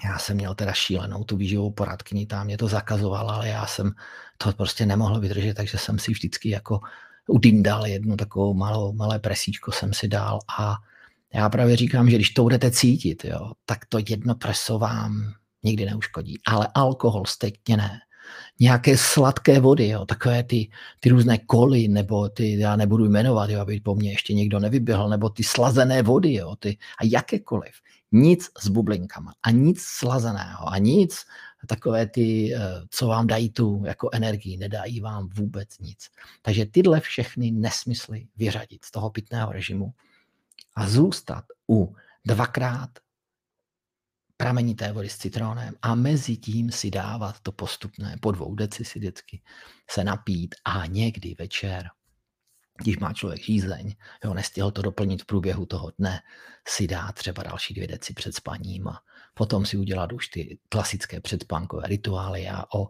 Já 0.05 0.19
jsem 0.19 0.37
měl 0.37 0.55
teda 0.55 0.73
šílenou 0.73 1.25
tu 1.25 1.37
výživovou 1.37 1.71
poradkyni, 1.71 2.27
tam 2.27 2.47
mě 2.47 2.59
to 2.59 2.69
zakazovala, 2.69 3.35
ale 3.35 3.49
já 3.49 3.67
jsem 3.67 3.93
to 4.39 4.53
prostě 4.53 4.87
nemohl 4.87 5.21
vydržet, 5.21 5.55
takže 5.55 5.79
jsem 5.79 5.99
si 5.99 6.13
vždycky 6.13 6.51
jako 6.51 6.81
udindal 7.29 7.87
jednu 7.87 8.17
takovou 8.17 8.55
malou, 8.55 8.93
malé 8.93 9.19
presíčko 9.19 9.73
jsem 9.73 9.95
si 9.95 10.09
dal 10.09 10.39
a 10.59 10.77
já 11.35 11.49
právě 11.49 11.77
říkám, 11.77 12.11
že 12.11 12.17
když 12.17 12.31
to 12.31 12.43
budete 12.43 12.71
cítit, 12.71 13.25
jo, 13.25 13.53
tak 13.65 13.85
to 13.85 13.99
jedno 14.09 14.35
preso 14.35 14.79
vám 14.79 15.33
nikdy 15.63 15.85
neuškodí. 15.85 16.39
Ale 16.47 16.69
alkohol 16.75 17.25
stejně 17.27 17.77
ne. 17.77 18.01
Nějaké 18.61 18.99
sladké 18.99 19.61
vody, 19.61 19.89
jo, 19.89 20.07
takové 20.07 20.43
ty, 20.43 20.71
ty 21.01 21.09
různé 21.09 21.39
koly, 21.39 21.89
nebo 21.89 22.29
ty, 22.29 22.59
já 22.59 22.77
nebudu 22.77 23.05
jmenovat, 23.05 23.51
jo, 23.51 23.61
aby 23.61 23.81
po 23.81 23.95
mně 23.95 24.11
ještě 24.11 24.35
někdo 24.35 24.61
nevyběhl, 24.61 25.09
nebo 25.09 25.29
ty 25.29 25.45
slazené 25.45 26.03
vody, 26.03 26.35
jo, 26.35 26.57
ty, 26.57 26.79
a 27.01 27.05
jakékoliv. 27.05 27.73
Nic 28.13 28.51
s 28.59 28.69
bublinkama 28.69 29.33
a 29.43 29.51
nic 29.51 29.83
slazeného 29.83 30.69
a 30.69 30.79
nic 30.79 31.25
takové 31.67 32.07
ty, 32.07 32.55
eh, 32.55 32.61
co 32.91 33.07
vám 33.07 33.27
dají 33.27 33.51
tu 33.51 33.83
jako 33.87 34.09
energii, 34.13 34.57
nedají 34.57 35.01
vám 35.01 35.29
vůbec 35.29 35.79
nic. 35.79 36.11
Takže 36.43 36.67
tyhle 36.67 37.01
všechny 37.01 37.51
nesmysly 37.51 38.27
vyřadit 38.37 38.85
z 38.85 38.91
toho 38.91 39.11
pitného 39.11 39.53
režimu 39.53 39.93
a 40.75 40.89
zůstat 40.89 41.45
u 41.71 41.95
dvakrát 42.25 42.91
pramenité 44.37 44.93
vody 44.93 45.09
s 45.09 45.17
citronem 45.17 45.75
a 45.83 45.95
mezi 45.95 46.37
tím 46.37 46.71
si 46.71 46.91
dávat 46.91 47.41
to 47.41 47.53
postupné, 47.53 48.17
po 48.21 48.33
dvou 48.33 48.55
deci 48.55 48.85
si 48.85 48.99
vždycky 48.99 49.43
se 49.91 50.05
napít 50.05 50.55
a 50.65 50.87
někdy 50.87 51.35
večer, 51.39 51.91
když 52.83 52.99
má 52.99 53.13
člověk 53.13 53.43
žízeň, 53.43 53.95
jo, 54.25 54.35
nestihl 54.35 54.71
to 54.71 54.83
doplnit 54.83 55.23
v 55.23 55.27
průběhu 55.27 55.67
toho 55.67 55.93
dne, 55.99 56.21
si 56.69 56.87
dá 56.87 57.13
třeba 57.13 57.43
další 57.43 57.75
dvě 57.75 57.87
deci 57.87 58.15
před 58.15 58.35
spaním 58.35 58.89
a 58.89 59.01
potom 59.35 59.67
si 59.67 59.77
udělat 59.77 60.13
už 60.13 60.29
ty 60.29 60.59
klasické 60.69 61.21
předspánkové 61.21 61.89
rituály. 61.89 62.43
Já, 62.43 62.65
o, 62.75 62.89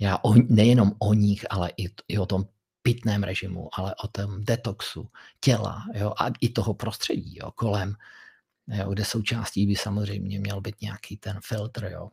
já 0.00 0.18
o, 0.22 0.34
nejenom 0.34 0.92
o 0.98 1.14
nich, 1.14 1.44
ale 1.50 1.70
i, 1.76 1.88
i 2.08 2.18
o 2.18 2.26
tom 2.26 2.44
pitném 2.82 3.22
režimu, 3.22 3.68
ale 3.72 3.94
o 4.04 4.08
tom 4.08 4.44
detoxu 4.44 5.08
těla 5.40 5.84
jo, 5.94 6.12
a 6.18 6.26
i 6.40 6.48
toho 6.48 6.74
prostředí 6.74 7.38
jo, 7.38 7.50
kolem, 7.50 7.94
jo, 8.78 8.90
kde 8.90 9.04
součástí 9.04 9.66
by 9.66 9.76
samozřejmě 9.76 10.40
měl 10.40 10.60
být 10.60 10.80
nějaký 10.80 11.16
ten 11.16 11.38
filtr, 11.42 11.84
jo. 11.84 12.10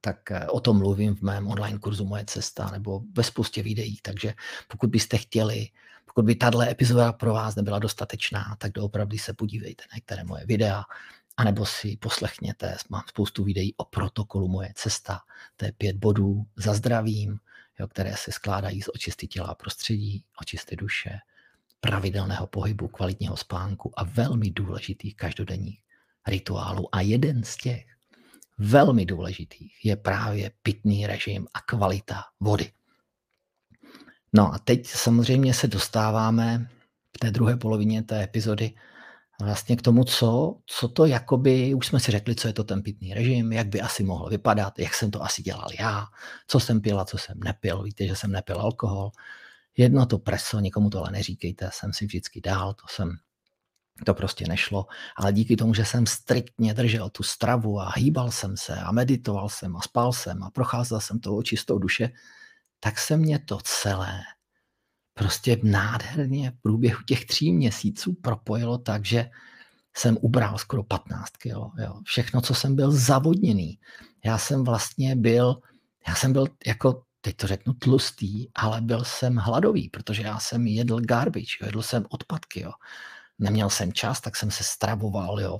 Tak 0.00 0.30
eh, 0.30 0.46
o 0.46 0.60
tom 0.60 0.78
mluvím 0.78 1.14
v 1.16 1.22
mém 1.22 1.48
online 1.48 1.78
kurzu 1.78 2.04
Moje 2.04 2.24
cesta 2.24 2.70
nebo 2.70 3.00
ve 3.16 3.22
spoustě 3.22 3.62
videí, 3.62 3.98
takže 4.02 4.34
pokud 4.68 4.90
byste 4.90 5.18
chtěli, 5.18 5.68
pokud 6.04 6.24
by 6.24 6.34
tato 6.34 6.60
epizoda 6.60 7.12
pro 7.12 7.34
vás 7.34 7.54
nebyla 7.54 7.78
dostatečná, 7.78 8.56
tak 8.58 8.72
doopravdy 8.72 9.18
se 9.18 9.34
podívejte 9.34 9.84
na 9.92 9.94
některé 9.94 10.24
moje 10.24 10.46
videa, 10.46 10.84
anebo 11.36 11.66
si 11.66 11.96
poslechněte, 11.96 12.76
mám 12.88 13.02
spoustu 13.08 13.44
videí 13.44 13.74
o 13.76 13.84
protokolu 13.84 14.48
Moje 14.48 14.72
cesta, 14.74 15.20
to 15.56 15.64
je 15.64 15.72
pět 15.72 15.96
bodů. 15.96 16.46
Za 16.56 16.74
zdravím, 16.74 17.38
jo, 17.78 17.88
které 17.88 18.16
se 18.16 18.32
skládají 18.32 18.82
z 18.82 18.88
očisty 18.94 19.26
těla 19.26 19.48
a 19.48 19.54
prostředí, 19.54 20.24
očisty 20.40 20.76
duše, 20.76 21.10
pravidelného 21.86 22.46
pohybu, 22.46 22.88
kvalitního 22.88 23.36
spánku 23.36 23.92
a 23.96 24.04
velmi 24.04 24.50
důležitých 24.50 25.16
každodenních 25.16 25.80
rituálů. 26.26 26.94
A 26.94 27.00
jeden 27.00 27.44
z 27.44 27.56
těch 27.56 27.84
velmi 28.58 29.06
důležitých 29.06 29.84
je 29.84 29.96
právě 29.96 30.50
pitný 30.62 31.06
režim 31.06 31.46
a 31.54 31.60
kvalita 31.60 32.22
vody. 32.40 32.72
No 34.32 34.54
a 34.54 34.58
teď 34.58 34.86
samozřejmě 34.86 35.54
se 35.54 35.68
dostáváme 35.68 36.68
v 37.16 37.18
té 37.18 37.30
druhé 37.30 37.56
polovině 37.56 38.02
té 38.02 38.22
epizody 38.22 38.74
vlastně 39.40 39.76
k 39.76 39.82
tomu, 39.82 40.04
co, 40.04 40.58
co 40.66 40.88
to 40.88 41.06
jakoby, 41.06 41.74
už 41.74 41.86
jsme 41.86 42.00
si 42.00 42.12
řekli, 42.12 42.34
co 42.34 42.48
je 42.48 42.52
to 42.52 42.64
ten 42.64 42.82
pitný 42.82 43.14
režim, 43.14 43.52
jak 43.52 43.66
by 43.66 43.80
asi 43.80 44.04
mohl 44.04 44.28
vypadat, 44.28 44.78
jak 44.78 44.94
jsem 44.94 45.10
to 45.10 45.22
asi 45.22 45.42
dělal 45.42 45.68
já, 45.80 46.06
co 46.46 46.60
jsem 46.60 46.80
pil 46.80 47.00
a 47.00 47.04
co 47.04 47.18
jsem 47.18 47.40
nepil. 47.44 47.82
Víte, 47.82 48.06
že 48.06 48.16
jsem 48.16 48.32
nepil 48.32 48.60
alkohol, 48.60 49.10
Jedno 49.76 50.06
to 50.06 50.18
preso, 50.18 50.60
nikomu 50.60 50.90
to 50.90 50.98
ale 50.98 51.10
neříkejte, 51.10 51.70
jsem 51.72 51.92
si 51.92 52.06
vždycky 52.06 52.40
dál, 52.40 52.74
to 52.74 52.86
jsem 52.88 53.18
to 54.04 54.14
prostě 54.14 54.48
nešlo, 54.48 54.86
ale 55.16 55.32
díky 55.32 55.56
tomu, 55.56 55.74
že 55.74 55.84
jsem 55.84 56.06
striktně 56.06 56.74
držel 56.74 57.10
tu 57.10 57.22
stravu 57.22 57.80
a 57.80 57.92
hýbal 57.96 58.30
jsem 58.30 58.56
se 58.56 58.74
a 58.74 58.92
meditoval 58.92 59.48
jsem 59.48 59.76
a 59.76 59.80
spal 59.80 60.12
jsem 60.12 60.42
a 60.42 60.50
procházel 60.50 61.00
jsem 61.00 61.18
tou 61.18 61.42
čistou 61.42 61.78
duše, 61.78 62.10
tak 62.80 62.98
se 62.98 63.16
mě 63.16 63.38
to 63.38 63.58
celé 63.62 64.20
prostě 65.14 65.56
nádherně 65.62 66.50
v 66.50 66.62
průběhu 66.62 67.02
těch 67.02 67.24
tří 67.24 67.52
měsíců 67.52 68.12
propojilo 68.12 68.78
tak, 68.78 69.04
že 69.04 69.30
jsem 69.96 70.18
ubral 70.20 70.58
skoro 70.58 70.82
15 70.82 71.30
kilo. 71.36 71.72
Jo. 71.78 72.00
Všechno, 72.04 72.40
co 72.40 72.54
jsem 72.54 72.76
byl 72.76 72.92
zavodněný. 72.92 73.78
Já 74.24 74.38
jsem 74.38 74.64
vlastně 74.64 75.16
byl, 75.16 75.60
já 76.08 76.14
jsem 76.14 76.32
byl 76.32 76.46
jako 76.66 77.02
teď 77.26 77.36
to 77.36 77.46
řeknu 77.46 77.74
tlustý, 77.74 78.46
ale 78.54 78.80
byl 78.80 79.04
jsem 79.04 79.36
hladový, 79.36 79.88
protože 79.88 80.22
já 80.22 80.38
jsem 80.38 80.66
jedl 80.66 81.00
garbage, 81.00 81.66
jedl 81.66 81.82
jsem 81.82 82.06
odpadky, 82.08 82.60
jo. 82.60 82.72
Neměl 83.38 83.70
jsem 83.70 83.92
čas, 83.92 84.20
tak 84.20 84.36
jsem 84.36 84.50
se 84.50 84.64
stravoval, 84.64 85.40
jo, 85.40 85.58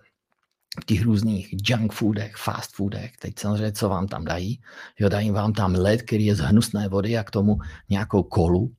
v 0.83 0.85
těch 0.85 1.03
různých 1.03 1.55
junk 1.69 1.93
foodech, 1.93 2.37
fast 2.37 2.75
foodech, 2.75 3.17
teď 3.17 3.39
samozřejmě, 3.39 3.73
co 3.73 3.89
vám 3.89 4.09
tam 4.09 4.25
dají, 4.25 4.61
jo, 4.99 5.09
dají 5.09 5.31
vám 5.31 5.53
tam 5.53 5.75
led, 5.75 6.03
který 6.03 6.27
je 6.27 6.35
z 6.35 6.39
hnusné 6.39 6.89
vody 6.89 7.19
a 7.19 7.25
k 7.25 7.31
tomu 7.31 7.59
nějakou 7.89 8.23
kolu, 8.23 8.75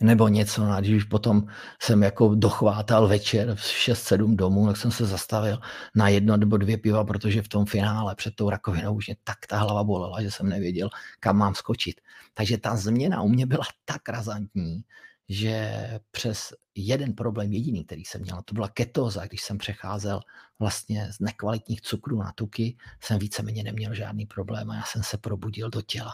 nebo 0.00 0.28
něco, 0.28 0.62
a 0.62 0.80
když 0.80 1.04
potom 1.04 1.46
jsem 1.82 2.02
jako 2.02 2.34
dochvátal 2.34 3.08
večer 3.08 3.54
v 3.54 3.60
6-7 3.60 4.36
domů, 4.36 4.66
tak 4.66 4.76
jsem 4.76 4.90
se 4.90 5.06
zastavil 5.06 5.60
na 5.94 6.08
jedno 6.08 6.36
nebo 6.36 6.56
dvě 6.56 6.78
piva, 6.78 7.04
protože 7.04 7.42
v 7.42 7.48
tom 7.48 7.66
finále 7.66 8.14
před 8.14 8.34
tou 8.34 8.50
rakovinou 8.50 8.94
už 8.94 9.06
mě 9.06 9.16
tak 9.24 9.46
ta 9.48 9.58
hlava 9.58 9.84
bolela, 9.84 10.22
že 10.22 10.30
jsem 10.30 10.48
nevěděl, 10.48 10.90
kam 11.20 11.36
mám 11.36 11.54
skočit. 11.54 12.00
Takže 12.34 12.58
ta 12.58 12.76
změna 12.76 13.22
u 13.22 13.28
mě 13.28 13.46
byla 13.46 13.64
tak 13.84 14.08
razantní, 14.08 14.84
že 15.28 15.72
přes 16.10 16.52
jeden 16.74 17.12
problém 17.12 17.52
jediný, 17.52 17.84
který 17.84 18.04
jsem 18.04 18.20
měl, 18.20 18.42
to 18.44 18.54
byla 18.54 18.68
ketóza, 18.68 19.26
když 19.26 19.42
jsem 19.42 19.58
přecházel 19.58 20.20
vlastně 20.58 21.12
z 21.12 21.20
nekvalitních 21.20 21.80
cukrů 21.80 22.22
na 22.22 22.32
tuky, 22.32 22.76
jsem 23.00 23.18
víceméně 23.18 23.62
neměl 23.62 23.94
žádný 23.94 24.26
problém 24.26 24.70
a 24.70 24.74
já 24.74 24.82
jsem 24.82 25.02
se 25.02 25.18
probudil 25.18 25.70
do 25.70 25.82
těla 25.82 26.12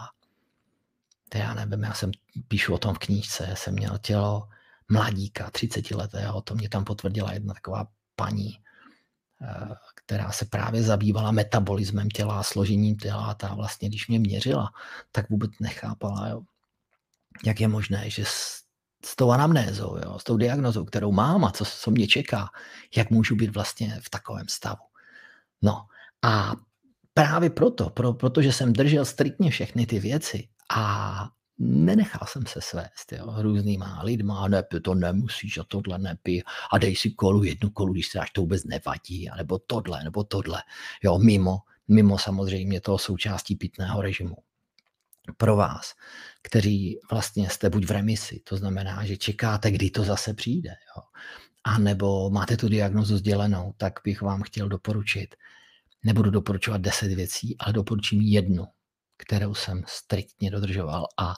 to 1.28 1.38
já 1.38 1.54
nevím, 1.54 1.82
já 1.82 1.94
jsem 1.94 2.10
píšu 2.48 2.74
o 2.74 2.78
tom 2.78 2.94
v 2.94 2.98
knížce, 2.98 3.54
jsem 3.54 3.74
měl 3.74 3.98
tělo 3.98 4.48
mladíka, 4.88 5.50
30 5.50 5.90
letého, 5.90 6.42
to 6.42 6.54
mě 6.54 6.68
tam 6.68 6.84
potvrdila 6.84 7.32
jedna 7.32 7.54
taková 7.54 7.86
paní, 8.16 8.58
eh, 9.42 9.74
která 9.94 10.32
se 10.32 10.44
právě 10.44 10.82
zabývala 10.82 11.30
metabolismem 11.30 12.08
těla, 12.08 12.42
složením 12.42 12.96
těla 12.96 13.26
a 13.26 13.34
ta 13.34 13.54
vlastně, 13.54 13.88
když 13.88 14.08
mě 14.08 14.18
měřila, 14.18 14.70
tak 15.12 15.30
vůbec 15.30 15.50
nechápala, 15.60 16.28
jo, 16.28 16.42
jak 17.44 17.60
je 17.60 17.68
možné, 17.68 18.10
že 18.10 18.24
s, 18.24 18.62
s 19.04 19.16
tou 19.16 19.30
anamnézou, 19.30 19.96
jo, 20.04 20.18
s 20.18 20.24
tou 20.24 20.36
diagnozou, 20.36 20.84
kterou 20.84 21.12
mám 21.12 21.44
a 21.44 21.50
co, 21.50 21.64
co 21.64 21.90
mě 21.90 22.06
čeká, 22.06 22.48
jak 22.96 23.10
můžu 23.10 23.36
být 23.36 23.54
vlastně 23.54 24.00
v 24.02 24.10
takovém 24.10 24.48
stavu. 24.48 24.82
No 25.62 25.86
a 26.22 26.52
právě 27.14 27.50
proto, 27.50 27.90
pro, 27.90 28.12
protože 28.12 28.52
jsem 28.52 28.72
držel 28.72 29.04
striktně 29.04 29.50
všechny 29.50 29.86
ty 29.86 29.98
věci, 30.00 30.48
a 30.70 31.28
nenechal 31.58 32.26
jsem 32.26 32.46
se 32.46 32.60
svést 32.60 33.12
jo, 33.12 33.34
různýma 33.42 34.02
lidma, 34.02 34.48
ne, 34.48 34.62
to 34.82 34.94
nemusíš 34.94 35.58
a 35.58 35.64
tohle 35.68 35.98
nepí. 35.98 36.42
A 36.72 36.78
dej 36.78 36.96
si 36.96 37.10
kolu, 37.10 37.44
jednu 37.44 37.70
kolu, 37.70 37.92
když 37.92 38.08
se 38.08 38.18
až 38.18 38.30
to 38.30 38.40
vůbec 38.40 38.64
nevadí, 38.64 39.28
nebo 39.36 39.58
tohle, 39.58 40.04
nebo 40.04 40.24
tohle, 40.24 40.62
jo, 41.02 41.18
mimo, 41.18 41.58
mimo 41.88 42.18
samozřejmě 42.18 42.80
toho 42.80 42.98
součástí 42.98 43.56
pitného 43.56 44.02
režimu. 44.02 44.36
Pro 45.36 45.56
vás, 45.56 45.94
kteří 46.42 47.00
vlastně 47.10 47.50
jste 47.50 47.70
buď 47.70 47.86
v 47.86 47.90
remisi, 47.90 48.40
to 48.44 48.56
znamená, 48.56 49.04
že 49.04 49.16
čekáte, 49.16 49.70
kdy 49.70 49.90
to 49.90 50.04
zase 50.04 50.34
přijde, 50.34 50.70
jo, 50.70 51.02
a 51.64 51.78
nebo 51.78 52.30
máte 52.30 52.56
tu 52.56 52.68
diagnozu 52.68 53.16
sdělenou, 53.16 53.74
tak 53.76 53.92
bych 54.04 54.22
vám 54.22 54.42
chtěl 54.42 54.68
doporučit, 54.68 55.34
nebudu 56.04 56.30
doporučovat 56.30 56.80
deset 56.80 57.08
věcí, 57.08 57.56
ale 57.58 57.72
doporučím 57.72 58.20
jednu, 58.20 58.64
kterou 59.16 59.54
jsem 59.54 59.84
striktně 59.86 60.50
dodržoval 60.50 61.06
a 61.16 61.34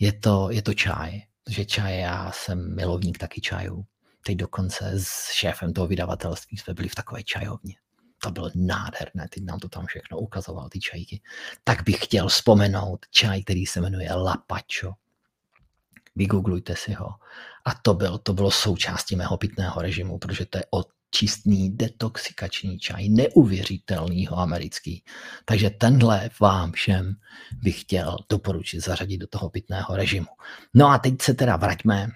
je 0.00 0.12
to, 0.12 0.50
je 0.50 0.62
to 0.62 0.74
čaj. 0.74 1.20
Že 1.48 1.64
čaj, 1.64 1.98
já 1.98 2.32
jsem 2.32 2.76
milovník 2.76 3.18
taky 3.18 3.40
čajů. 3.40 3.84
Teď 4.26 4.36
dokonce 4.36 4.92
s 4.94 5.30
šéfem 5.32 5.72
toho 5.72 5.86
vydavatelství 5.86 6.58
jsme 6.58 6.74
byli 6.74 6.88
v 6.88 6.94
takové 6.94 7.22
čajovně. 7.22 7.74
To 8.22 8.30
bylo 8.30 8.50
nádherné, 8.54 9.28
teď 9.28 9.44
nám 9.44 9.58
to 9.58 9.68
tam 9.68 9.86
všechno 9.86 10.18
ukazoval, 10.18 10.68
ty 10.68 10.80
čajky. 10.80 11.20
Tak 11.64 11.82
bych 11.82 12.04
chtěl 12.04 12.28
vzpomenout 12.28 13.06
čaj, 13.10 13.42
který 13.42 13.66
se 13.66 13.80
jmenuje 13.80 14.12
Lapacho. 14.14 14.92
Vygooglujte 16.16 16.76
si 16.76 16.92
ho. 16.92 17.08
A 17.64 17.74
to, 17.74 17.94
byl, 17.94 18.18
to 18.18 18.32
bylo 18.32 18.50
součástí 18.50 19.16
mého 19.16 19.36
pitného 19.36 19.82
režimu, 19.82 20.18
protože 20.18 20.46
to 20.46 20.58
je 20.58 20.64
od 20.70 20.88
čistný 21.14 21.70
detoxikační 21.70 22.78
čaj, 22.78 23.08
neuvěřitelnýho 23.08 24.38
americký. 24.38 25.04
Takže 25.44 25.70
tenhle 25.70 26.30
vám 26.40 26.72
všem 26.72 27.14
bych 27.52 27.80
chtěl 27.80 28.16
doporučit 28.28 28.80
zařadit 28.80 29.18
do 29.18 29.26
toho 29.26 29.50
pitného 29.50 29.96
režimu. 29.96 30.26
No 30.74 30.88
a 30.88 30.98
teď 30.98 31.22
se 31.22 31.34
teda 31.34 31.56
vraťme, 31.56 32.08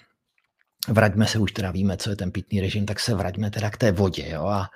vraťme 0.88 1.26
se, 1.26 1.38
už 1.38 1.52
teda 1.52 1.70
víme, 1.70 1.96
co 1.96 2.10
je 2.10 2.16
ten 2.16 2.32
pitný 2.32 2.60
režim, 2.60 2.86
tak 2.86 3.00
se 3.00 3.14
vraťme 3.14 3.50
teda 3.50 3.70
k 3.70 3.76
té 3.76 3.92
vodě. 3.92 4.28
Jo? 4.28 4.46
A 4.46 4.70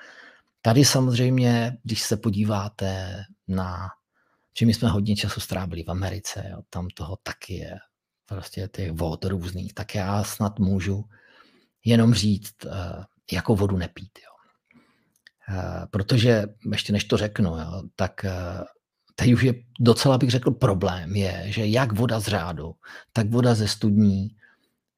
tady 0.63 0.85
samozřejmě, 0.85 1.77
když 1.83 2.03
se 2.03 2.17
podíváte 2.17 3.23
na, 3.49 3.89
že 4.59 4.67
my 4.67 4.75
jsme 4.75 4.89
hodně 4.89 5.17
času 5.17 5.41
strávili 5.41 5.83
v 5.83 5.91
Americe, 5.91 6.47
jo? 6.51 6.63
tam 6.71 6.89
toho 6.89 7.17
taky 7.23 7.55
je 7.55 7.75
prostě 8.27 8.69
těch 8.77 8.93
vod 8.93 9.25
různých, 9.25 9.75
tak 9.75 9.95
já 9.95 10.25
snad 10.25 10.59
můžu 10.59 11.05
jenom 11.85 12.15
říct, 12.15 12.55
eh, 12.67 13.05
jako 13.33 13.57
vodu 13.57 13.77
nepít. 13.77 14.19
Jo. 14.19 14.31
Eh, 15.51 15.87
protože, 15.90 16.47
ještě 16.73 16.93
než 16.93 17.05
to 17.05 17.16
řeknu, 17.16 17.51
jo, 17.51 17.83
tak 17.97 18.25
eh, 18.25 18.64
teď 19.14 19.33
už 19.33 19.43
je 19.43 19.55
docela, 19.81 20.19
bych 20.19 20.31
řekl, 20.31 20.51
problém 20.51 21.16
je, 21.16 21.45
že 21.47 21.66
jak 21.66 21.93
voda 21.93 22.21
z 22.21 22.25
řádu, 22.25 22.75
tak 23.12 23.31
voda 23.31 23.55
ze 23.55 23.69
studní 23.69 24.29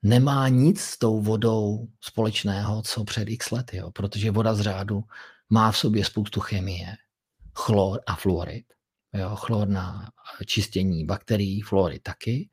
nemá 0.02 0.48
nic 0.48 0.80
s 0.80 0.98
tou 0.98 1.20
vodou 1.20 1.88
společného, 2.00 2.82
co 2.82 3.04
před 3.04 3.28
x 3.28 3.50
lety, 3.50 3.76
jo, 3.76 3.90
protože 3.90 4.30
voda 4.30 4.54
z 4.54 4.60
řádu 4.60 5.04
má 5.50 5.72
v 5.72 5.78
sobě 5.78 6.04
spoustu 6.04 6.40
chemie, 6.40 6.96
chlor 7.54 8.00
a 8.06 8.16
fluorid. 8.16 8.64
Jo, 9.14 9.36
chlor 9.36 9.68
na 9.68 10.10
čištění 10.46 11.04
bakterií, 11.04 11.60
fluorid 11.60 12.02
taky. 12.02 12.48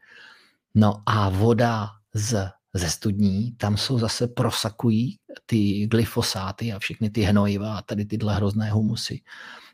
No 0.75 1.03
a 1.05 1.29
voda 1.29 1.89
z 2.13 2.51
ze 2.73 2.89
studní, 2.89 3.51
tam 3.51 3.77
jsou 3.77 3.99
zase 3.99 4.27
prosakují 4.27 5.17
ty 5.45 5.87
glyfosáty 5.87 6.73
a 6.73 6.79
všechny 6.79 7.09
ty 7.09 7.21
hnojiva 7.21 7.77
a 7.77 7.81
tady 7.81 8.05
tyhle 8.05 8.35
hrozné 8.35 8.71
humusy. 8.71 9.21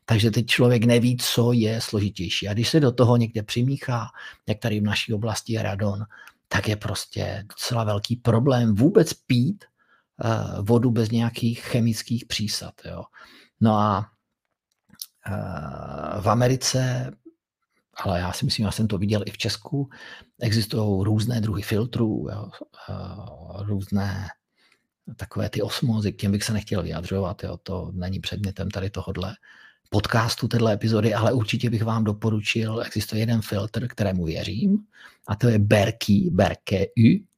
Takže 0.06 0.32
teď 0.32 0.46
člověk 0.46 0.84
neví, 0.84 1.18
co 1.18 1.52
je 1.54 1.82
složitější. 1.82 2.48
A 2.48 2.54
když 2.54 2.70
se 2.70 2.80
do 2.80 2.92
toho 2.92 3.18
někde 3.18 3.44
přimíchá, 3.44 4.08
jak 4.48 4.60
tady 4.60 4.80
v 4.80 4.84
naší 4.84 5.14
oblasti 5.14 5.54
je 5.54 5.64
radon, 5.64 6.06
tak 6.48 6.68
je 6.68 6.76
prostě 6.76 7.46
docela 7.50 7.84
velký 7.84 8.16
problém 8.16 8.76
vůbec 8.76 9.14
pít 9.14 9.66
uh, 10.24 10.66
vodu 10.66 10.92
bez 10.92 11.12
nějakých 11.12 11.60
chemických 11.60 12.26
přísad. 12.26 12.74
Jo. 12.86 13.04
No 13.62 13.74
a 13.76 14.06
uh, 15.30 16.22
v 16.22 16.30
Americe, 16.30 17.12
ale 17.96 18.20
já 18.20 18.34
si 18.34 18.46
myslím, 18.46 18.66
že 18.66 18.72
jsem 18.72 18.88
to 18.88 18.98
viděl 18.98 19.24
i 19.26 19.32
v 19.32 19.38
Česku, 19.38 19.90
existují 20.42 21.04
různé 21.04 21.42
druhy 21.42 21.62
filtrů, 21.62 22.28
jo, 22.32 22.50
uh, 22.90 23.68
různé 23.68 24.28
takové 25.16 25.50
ty 25.50 25.62
osmozy, 25.62 26.14
k 26.14 26.18
těm 26.18 26.32
bych 26.32 26.44
se 26.44 26.54
nechtěl 26.54 26.84
vyjadřovat, 26.84 27.44
jo, 27.44 27.58
to 27.64 27.92
není 27.94 28.20
předmětem 28.20 28.72
tady 28.72 28.90
tohodle 28.90 29.36
podcastu 29.90 30.48
této 30.48 30.68
epizody, 30.68 31.14
ale 31.14 31.34
určitě 31.34 31.70
bych 31.70 31.84
vám 31.84 32.04
doporučil, 32.04 32.82
existuje 32.82 33.22
jeden 33.22 33.42
filtr, 33.42 33.88
kterému 33.88 34.26
věřím, 34.26 34.78
a 35.28 35.36
to 35.36 35.50
je 35.50 35.60
Berkey, 35.60 36.30
Berkey, 36.30 36.88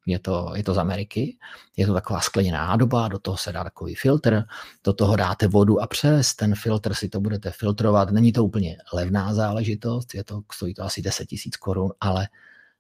je 0.08 0.20
to, 0.20 0.52
je 0.56 0.64
to 0.64 0.74
z 0.74 0.78
Ameriky, 0.78 1.38
je 1.78 1.88
to 1.88 1.94
taková 1.94 2.20
skleněná 2.20 2.68
nádoba, 2.68 3.08
do 3.08 3.20
toho 3.20 3.38
se 3.38 3.52
dá 3.52 3.64
takový 3.64 3.96
filtr, 3.96 4.44
do 4.84 4.94
toho 4.94 5.16
dáte 5.16 5.48
vodu 5.48 5.82
a 5.82 5.88
přes 5.88 6.36
ten 6.36 6.56
filtr 6.56 6.94
si 6.94 7.10
to 7.10 7.20
budete 7.20 7.52
filtrovat. 7.52 8.12
Není 8.12 8.32
to 8.32 8.44
úplně 8.44 8.78
levná 8.94 9.34
záležitost, 9.34 10.16
je 10.16 10.24
to, 10.24 10.42
stojí 10.52 10.74
to 10.74 10.84
asi 10.84 11.02
10 11.02 11.28
000 11.32 11.40
korun, 11.60 11.92
ale 12.00 12.28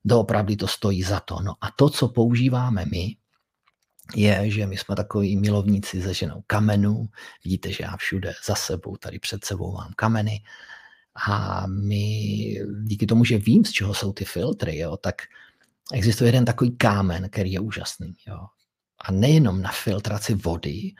doopravdy 0.05 0.55
to 0.55 0.67
stojí 0.67 1.03
za 1.03 1.19
to. 1.19 1.39
No 1.41 1.53
a 1.61 1.71
to, 1.71 1.89
co 1.89 2.07
používáme 2.07 2.85
my, 2.91 3.15
je, 4.15 4.51
že 4.51 4.65
my 4.65 4.77
jsme 4.77 4.95
takový 4.95 5.37
milovníci 5.37 6.01
ze 6.01 6.13
ženou 6.13 6.43
kamenů. 6.47 7.05
Vidíte, 7.43 7.71
že 7.71 7.83
já 7.83 7.97
všude 7.97 8.33
za 8.47 8.55
sebou, 8.55 8.97
tady 8.97 9.19
před 9.19 9.45
sebou 9.45 9.71
mám 9.71 9.91
kameny. 9.95 10.43
A 11.27 11.67
my 11.67 12.05
díky 12.83 13.05
tomu, 13.05 13.25
že 13.25 13.37
vím, 13.37 13.65
z 13.65 13.71
čeho 13.71 13.93
jsou 13.93 14.13
ty 14.13 14.25
filtry, 14.25 14.77
jo, 14.77 14.97
tak 14.97 15.15
existuje 15.93 16.27
jeden 16.27 16.45
takový 16.45 16.77
kámen, 16.77 17.29
který 17.29 17.51
je 17.51 17.59
úžasný. 17.59 18.13
Jo. 18.27 18.39
A 19.05 19.11
nejenom 19.11 19.61
na 19.61 19.71
filtraci 19.71 20.33
vody, 20.33 20.91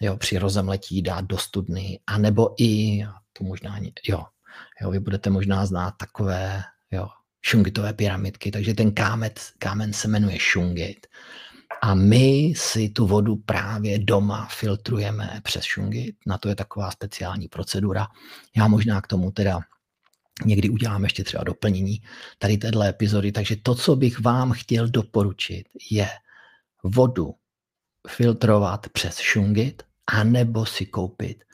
jo, 0.00 0.16
při 0.16 0.38
rozemletí 0.38 1.02
dát 1.02 1.24
do 1.24 1.38
studny, 1.38 2.00
anebo 2.06 2.54
i, 2.58 3.02
to 3.32 3.44
možná, 3.44 3.80
jo, 4.08 4.24
jo, 4.80 4.90
vy 4.90 5.00
budete 5.00 5.30
možná 5.30 5.66
znát 5.66 5.94
takové, 5.98 6.62
jo, 6.90 7.08
šungitové 7.42 7.92
pyramidky, 7.92 8.50
takže 8.50 8.74
ten 8.74 8.92
kámen, 8.92 9.30
kámen 9.58 9.92
se 9.92 10.08
jmenuje 10.08 10.38
šungit 10.38 11.06
a 11.82 11.94
my 11.94 12.54
si 12.56 12.88
tu 12.88 13.06
vodu 13.06 13.36
právě 13.36 13.98
doma 13.98 14.48
filtrujeme 14.50 15.40
přes 15.42 15.64
šungit. 15.64 16.16
Na 16.26 16.38
to 16.38 16.48
je 16.48 16.54
taková 16.54 16.90
speciální 16.90 17.48
procedura. 17.48 18.06
Já 18.56 18.68
možná 18.68 19.00
k 19.00 19.06
tomu 19.06 19.30
teda 19.30 19.60
někdy 20.44 20.68
udělám 20.68 21.04
ještě 21.04 21.24
třeba 21.24 21.44
doplnění 21.44 22.02
tady 22.38 22.58
této 22.58 22.82
epizody. 22.82 23.32
Takže 23.32 23.56
to, 23.56 23.74
co 23.74 23.96
bych 23.96 24.20
vám 24.20 24.52
chtěl 24.52 24.88
doporučit, 24.88 25.64
je 25.90 26.08
vodu 26.84 27.34
filtrovat 28.08 28.88
přes 28.88 29.18
šungit, 29.18 29.82
anebo 30.06 30.66
si 30.66 30.86
koupit, 30.86 31.44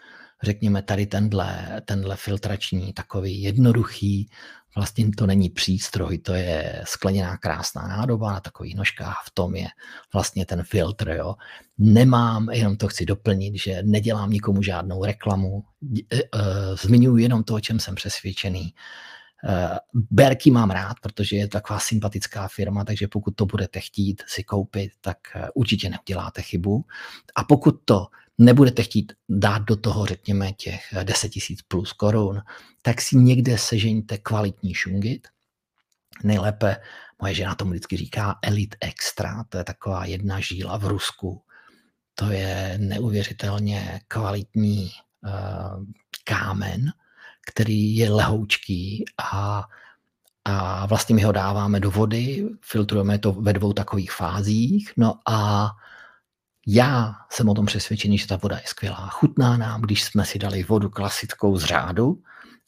řekněme, 0.42 0.83
tady 0.83 1.07
tenhle, 1.07 1.83
tenhle 1.85 2.16
filtrační, 2.16 2.92
takový 2.92 3.42
jednoduchý, 3.42 4.31
Vlastně 4.76 5.11
to 5.18 5.26
není 5.26 5.50
přístroj, 5.50 6.18
to 6.18 6.35
je 6.35 6.82
skleněná 6.87 7.37
krásná 7.37 7.88
nádoba 7.88 8.32
na 8.32 8.40
takových 8.40 8.76
nožkách, 8.76 9.22
v 9.26 9.30
tom 9.35 9.54
je 9.54 9.66
vlastně 10.12 10.46
ten 10.46 10.62
filtr. 10.62 11.11
Jo. 11.11 11.35
Nemám, 11.78 12.50
jenom 12.50 12.76
to 12.76 12.88
chci 12.88 13.06
doplnit, 13.06 13.54
že 13.58 13.82
nedělám 13.82 14.30
nikomu 14.30 14.62
žádnou 14.62 15.04
reklamu, 15.04 15.62
e, 16.12 16.16
e, 16.16 16.20
zmiňuji 16.76 17.22
jenom 17.22 17.44
to, 17.44 17.54
o 17.54 17.61
čem 17.61 17.80
jsem 17.80 17.94
přesvědčený. 17.94 18.74
E, 19.48 19.78
Berky 20.11 20.50
mám 20.50 20.70
rád, 20.70 20.96
protože 21.02 21.37
je 21.37 21.48
taková 21.48 21.78
sympatická 21.78 22.48
firma, 22.48 22.85
takže 22.85 23.08
pokud 23.08 23.30
to 23.37 23.46
budete 23.46 23.80
chtít 23.80 24.22
si 24.26 24.44
koupit, 24.44 24.92
tak 25.00 25.18
určitě 25.54 25.90
neuděláte 25.90 26.42
chybu. 26.42 26.85
A 27.35 27.44
pokud 27.44 27.80
to 27.85 28.06
nebudete 28.38 28.83
chtít 28.83 29.12
dát 29.29 29.62
do 29.62 29.77
toho, 29.77 30.07
řekněme, 30.07 30.53
těch 30.53 30.95
10 31.03 31.29
tisíc 31.29 31.62
plus 31.62 31.92
korun, 31.92 32.40
tak 32.83 33.01
si 33.01 33.16
někde 33.16 33.59
sežeňte 33.59 34.18
kvalitní 34.18 34.75
šungit. 34.75 35.29
Nejlépe, 36.25 36.77
moje 37.23 37.35
žena 37.35 37.55
tomu 37.55 37.71
vždycky 37.71 37.97
říká 37.97 38.38
Elite 38.42 38.77
Extra, 38.81 39.45
to 39.49 39.59
je 39.59 39.64
taková 39.64 40.05
jedna 40.05 40.40
žíla 40.40 40.79
v 40.79 40.85
Rusku. 40.85 41.42
To 42.14 42.31
je 42.31 42.75
neuvěřitelně 42.79 44.01
kvalitní 44.09 44.90
uh, 45.25 45.85
kámen, 46.25 46.92
který 47.47 47.97
je 47.97 48.11
lehoučký 48.11 49.05
a, 49.33 49.64
a 50.45 50.87
vlastně 50.87 51.14
my 51.14 51.23
ho 51.23 51.33
dáváme 51.33 51.81
do 51.81 51.90
vody, 51.90 52.49
filtrujeme 52.61 53.18
to 53.18 53.33
ve 53.33 53.53
dvou 53.53 53.73
takových 53.73 54.12
fázích, 54.12 54.92
no 54.97 55.14
a 55.29 55.71
já 56.66 57.14
jsem 57.31 57.48
o 57.48 57.55
tom 57.55 57.66
přesvědčený, 57.66 58.18
že 58.18 58.27
ta 58.27 58.37
voda 58.37 58.57
je 58.57 58.62
skvělá. 58.66 59.09
Chutná 59.09 59.57
nám, 59.57 59.81
když 59.81 60.05
jsme 60.05 60.25
si 60.25 60.38
dali 60.38 60.62
vodu 60.62 60.90
klasickou 60.90 61.57
z 61.57 61.64
řádu 61.64 62.22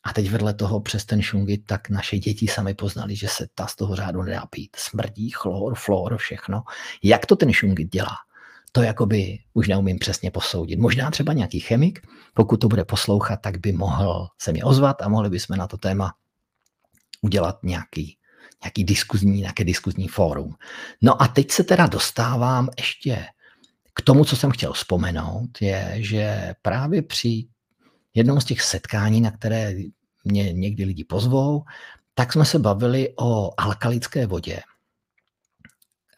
a 0.05 0.13
teď 0.13 0.31
vedle 0.31 0.55
toho 0.55 0.81
přes 0.81 1.05
ten 1.05 1.23
šungit, 1.23 1.67
tak 1.67 1.91
naše 1.91 2.19
děti 2.19 2.49
sami 2.49 2.75
poznali, 2.75 3.17
že 3.17 3.29
se 3.29 3.47
ta 3.55 3.67
z 3.67 3.77
toho 3.77 3.97
řádu 3.97 4.23
nedá 4.23 4.47
pít. 4.51 4.77
Smrdí, 4.77 5.31
chlor, 5.31 5.75
flor, 5.75 6.17
všechno. 6.17 6.63
Jak 7.03 7.27
to 7.27 7.37
ten 7.37 7.53
šungit 7.53 7.93
dělá? 7.93 8.17
To 8.73 8.83
jakoby 8.83 9.39
už 9.53 9.69
neumím 9.69 9.99
přesně 9.99 10.31
posoudit. 10.31 10.79
Možná 10.79 11.11
třeba 11.11 11.33
nějaký 11.33 11.61
chemik, 11.61 12.01
pokud 12.35 12.57
to 12.57 12.69
bude 12.69 12.85
poslouchat, 12.85 13.37
tak 13.37 13.59
by 13.59 13.73
mohl 13.73 14.29
se 14.39 14.53
mě 14.53 14.65
ozvat 14.65 15.03
a 15.03 15.09
mohli 15.09 15.31
bychom 15.31 15.57
na 15.57 15.67
to 15.67 15.77
téma 15.77 16.13
udělat 17.21 17.59
nějaký, 17.63 18.17
nějaký 18.63 18.85
diskuzní, 18.85 19.41
nějaké 19.41 19.65
diskuzní 19.65 20.09
fórum. 20.09 20.55
No 21.03 21.23
a 21.23 21.29
teď 21.29 21.51
se 21.51 21.65
teda 21.65 21.87
dostávám 21.87 22.69
ještě 22.79 23.27
k 23.95 24.03
tomu, 24.03 24.25
co 24.25 24.37
jsem 24.37 24.51
chtěl 24.51 24.73
vzpomenout, 24.73 25.51
je, 25.61 25.95
že 25.97 26.55
právě 26.63 27.03
při 27.03 27.49
jednom 28.15 28.41
z 28.41 28.45
těch 28.45 28.63
setkání, 28.63 29.21
na 29.21 29.31
které 29.31 29.75
mě 30.25 30.53
někdy 30.53 30.85
lidi 30.85 31.05
pozvou, 31.05 31.65
tak 32.15 32.33
jsme 32.33 32.45
se 32.45 32.59
bavili 32.59 33.15
o 33.17 33.51
alkalické 33.61 34.27
vodě, 34.27 34.61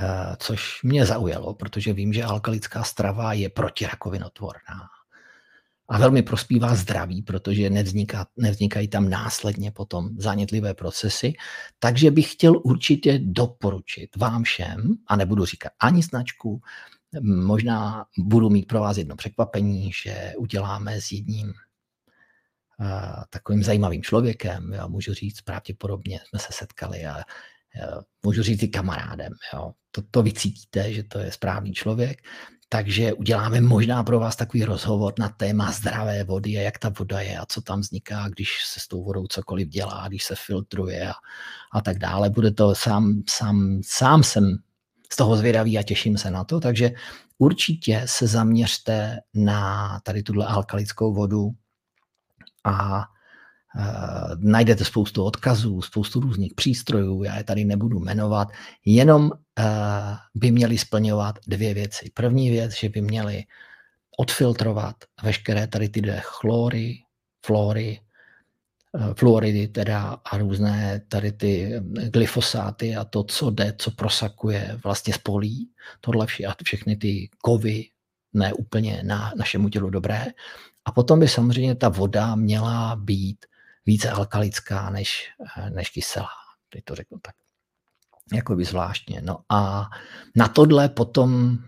eh, 0.00 0.36
což 0.38 0.82
mě 0.82 1.06
zaujalo, 1.06 1.54
protože 1.54 1.92
vím, 1.92 2.12
že 2.12 2.24
alkalická 2.24 2.84
strava 2.84 3.32
je 3.32 3.48
protirakovinotvorná 3.48 4.80
a 5.88 5.98
velmi 5.98 6.22
prospívá 6.22 6.74
zdraví, 6.74 7.22
protože 7.22 7.70
nevzniká, 7.70 8.26
nevznikají 8.36 8.88
tam 8.88 9.08
následně 9.08 9.70
potom 9.70 10.10
zánětlivé 10.18 10.74
procesy. 10.74 11.32
Takže 11.78 12.10
bych 12.10 12.32
chtěl 12.32 12.60
určitě 12.64 13.18
doporučit 13.22 14.16
vám 14.16 14.42
všem, 14.42 14.96
a 15.06 15.16
nebudu 15.16 15.44
říkat 15.44 15.72
ani 15.80 16.02
značku, 16.02 16.60
Možná 17.22 18.04
budu 18.18 18.50
mít 18.50 18.66
pro 18.66 18.80
vás 18.80 18.96
jedno 18.96 19.16
překvapení, 19.16 19.92
že 20.02 20.32
uděláme 20.38 21.00
s 21.00 21.12
jedním 21.12 21.48
uh, 21.48 23.22
takovým 23.30 23.62
zajímavým 23.62 24.02
člověkem. 24.02 24.72
Já 24.72 24.86
můžu 24.86 25.14
říct, 25.14 25.40
pravděpodobně 25.40 26.20
jsme 26.28 26.38
se 26.38 26.48
setkali 26.50 27.06
a 27.06 27.16
uh, 27.16 28.02
můžu 28.22 28.42
říct 28.42 28.62
i 28.62 28.68
kamarádem. 28.68 29.32
Jo. 29.54 29.72
To, 29.90 30.02
to 30.10 30.22
vy 30.22 30.32
cítíte, 30.32 30.92
že 30.92 31.02
to 31.02 31.18
je 31.18 31.32
správný 31.32 31.72
člověk. 31.72 32.22
Takže 32.68 33.12
uděláme 33.12 33.60
možná 33.60 34.04
pro 34.04 34.18
vás 34.20 34.36
takový 34.36 34.64
rozhovor 34.64 35.14
na 35.18 35.28
téma 35.28 35.72
zdravé 35.72 36.24
vody 36.24 36.58
a 36.58 36.60
jak 36.60 36.78
ta 36.78 36.88
voda 36.98 37.20
je 37.20 37.38
a 37.38 37.46
co 37.46 37.62
tam 37.62 37.80
vzniká, 37.80 38.28
když 38.28 38.64
se 38.66 38.80
s 38.80 38.88
tou 38.88 39.04
vodou 39.04 39.26
cokoliv 39.26 39.68
dělá, 39.68 40.08
když 40.08 40.24
se 40.24 40.34
filtruje 40.36 41.08
a, 41.08 41.12
a 41.72 41.80
tak 41.80 41.98
dále. 41.98 42.30
Bude 42.30 42.50
to 42.50 42.74
sám, 42.74 43.22
sám, 43.28 43.80
sám 43.84 44.22
jsem 44.22 44.58
z 45.12 45.16
toho 45.16 45.36
zvědavý 45.36 45.78
a 45.78 45.82
těším 45.82 46.18
se 46.18 46.30
na 46.30 46.44
to. 46.44 46.60
Takže 46.60 46.90
určitě 47.38 48.02
se 48.06 48.26
zaměřte 48.26 49.18
na 49.34 50.00
tady 50.04 50.22
tuhle 50.22 50.46
alkalickou 50.46 51.14
vodu 51.14 51.50
a 52.64 53.04
Uh, 53.78 54.34
najdete 54.38 54.84
spoustu 54.84 55.24
odkazů, 55.24 55.82
spoustu 55.82 56.20
různých 56.20 56.54
přístrojů, 56.54 57.22
já 57.22 57.36
je 57.36 57.44
tady 57.44 57.64
nebudu 57.64 58.00
jmenovat, 58.00 58.48
jenom 58.84 59.24
uh, 59.24 59.32
by 60.34 60.50
měli 60.50 60.78
splňovat 60.78 61.38
dvě 61.46 61.74
věci. 61.74 62.10
První 62.14 62.50
věc, 62.50 62.74
že 62.76 62.88
by 62.88 63.00
měli 63.00 63.44
odfiltrovat 64.18 64.96
veškeré 65.22 65.66
tady 65.66 65.88
ty 65.88 66.02
chlory, 66.20 66.98
flory 67.46 68.00
fluoridy 69.16 69.68
teda 69.68 70.16
a 70.24 70.38
různé 70.38 71.00
tady 71.08 71.32
ty 71.32 71.74
eh, 71.74 72.08
glyfosáty 72.10 72.96
a 72.96 73.04
to, 73.04 73.24
co 73.24 73.50
jde, 73.50 73.74
co 73.78 73.90
prosakuje 73.90 74.80
vlastně 74.84 75.14
z 75.14 75.18
polí, 75.18 75.70
tohle 76.00 76.26
vše, 76.26 76.44
a 76.44 76.54
všechny 76.64 76.96
ty 76.96 77.30
kovy, 77.38 77.84
ne 78.32 78.52
úplně 78.52 79.02
na 79.04 79.32
našemu 79.36 79.68
tělu 79.68 79.90
dobré. 79.90 80.26
A 80.84 80.92
potom 80.92 81.20
by 81.20 81.28
samozřejmě 81.28 81.74
ta 81.74 81.88
voda 81.88 82.34
měla 82.34 82.96
být 82.96 83.46
více 83.86 84.10
alkalická 84.10 84.90
než, 84.90 85.28
eh, 85.58 85.70
než 85.70 85.90
kyselá. 85.90 86.28
Teď 86.70 86.84
to 86.84 86.94
řeknu 86.94 87.18
tak. 87.22 87.34
Jakoby 88.32 88.64
zvláštně. 88.64 89.20
No 89.24 89.38
a 89.48 89.90
na 90.36 90.48
tohle 90.48 90.88
potom, 90.88 91.58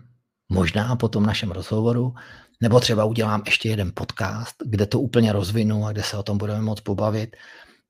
možná 0.49 0.95
po 0.95 1.07
tom 1.07 1.25
našem 1.25 1.51
rozhovoru, 1.51 2.13
nebo 2.61 2.79
třeba 2.79 3.05
udělám 3.05 3.43
ještě 3.45 3.69
jeden 3.69 3.91
podcast, 3.93 4.55
kde 4.65 4.85
to 4.85 4.99
úplně 4.99 5.33
rozvinu 5.33 5.85
a 5.85 5.91
kde 5.91 6.03
se 6.03 6.17
o 6.17 6.23
tom 6.23 6.37
budeme 6.37 6.61
moc 6.61 6.81
pobavit, 6.81 7.35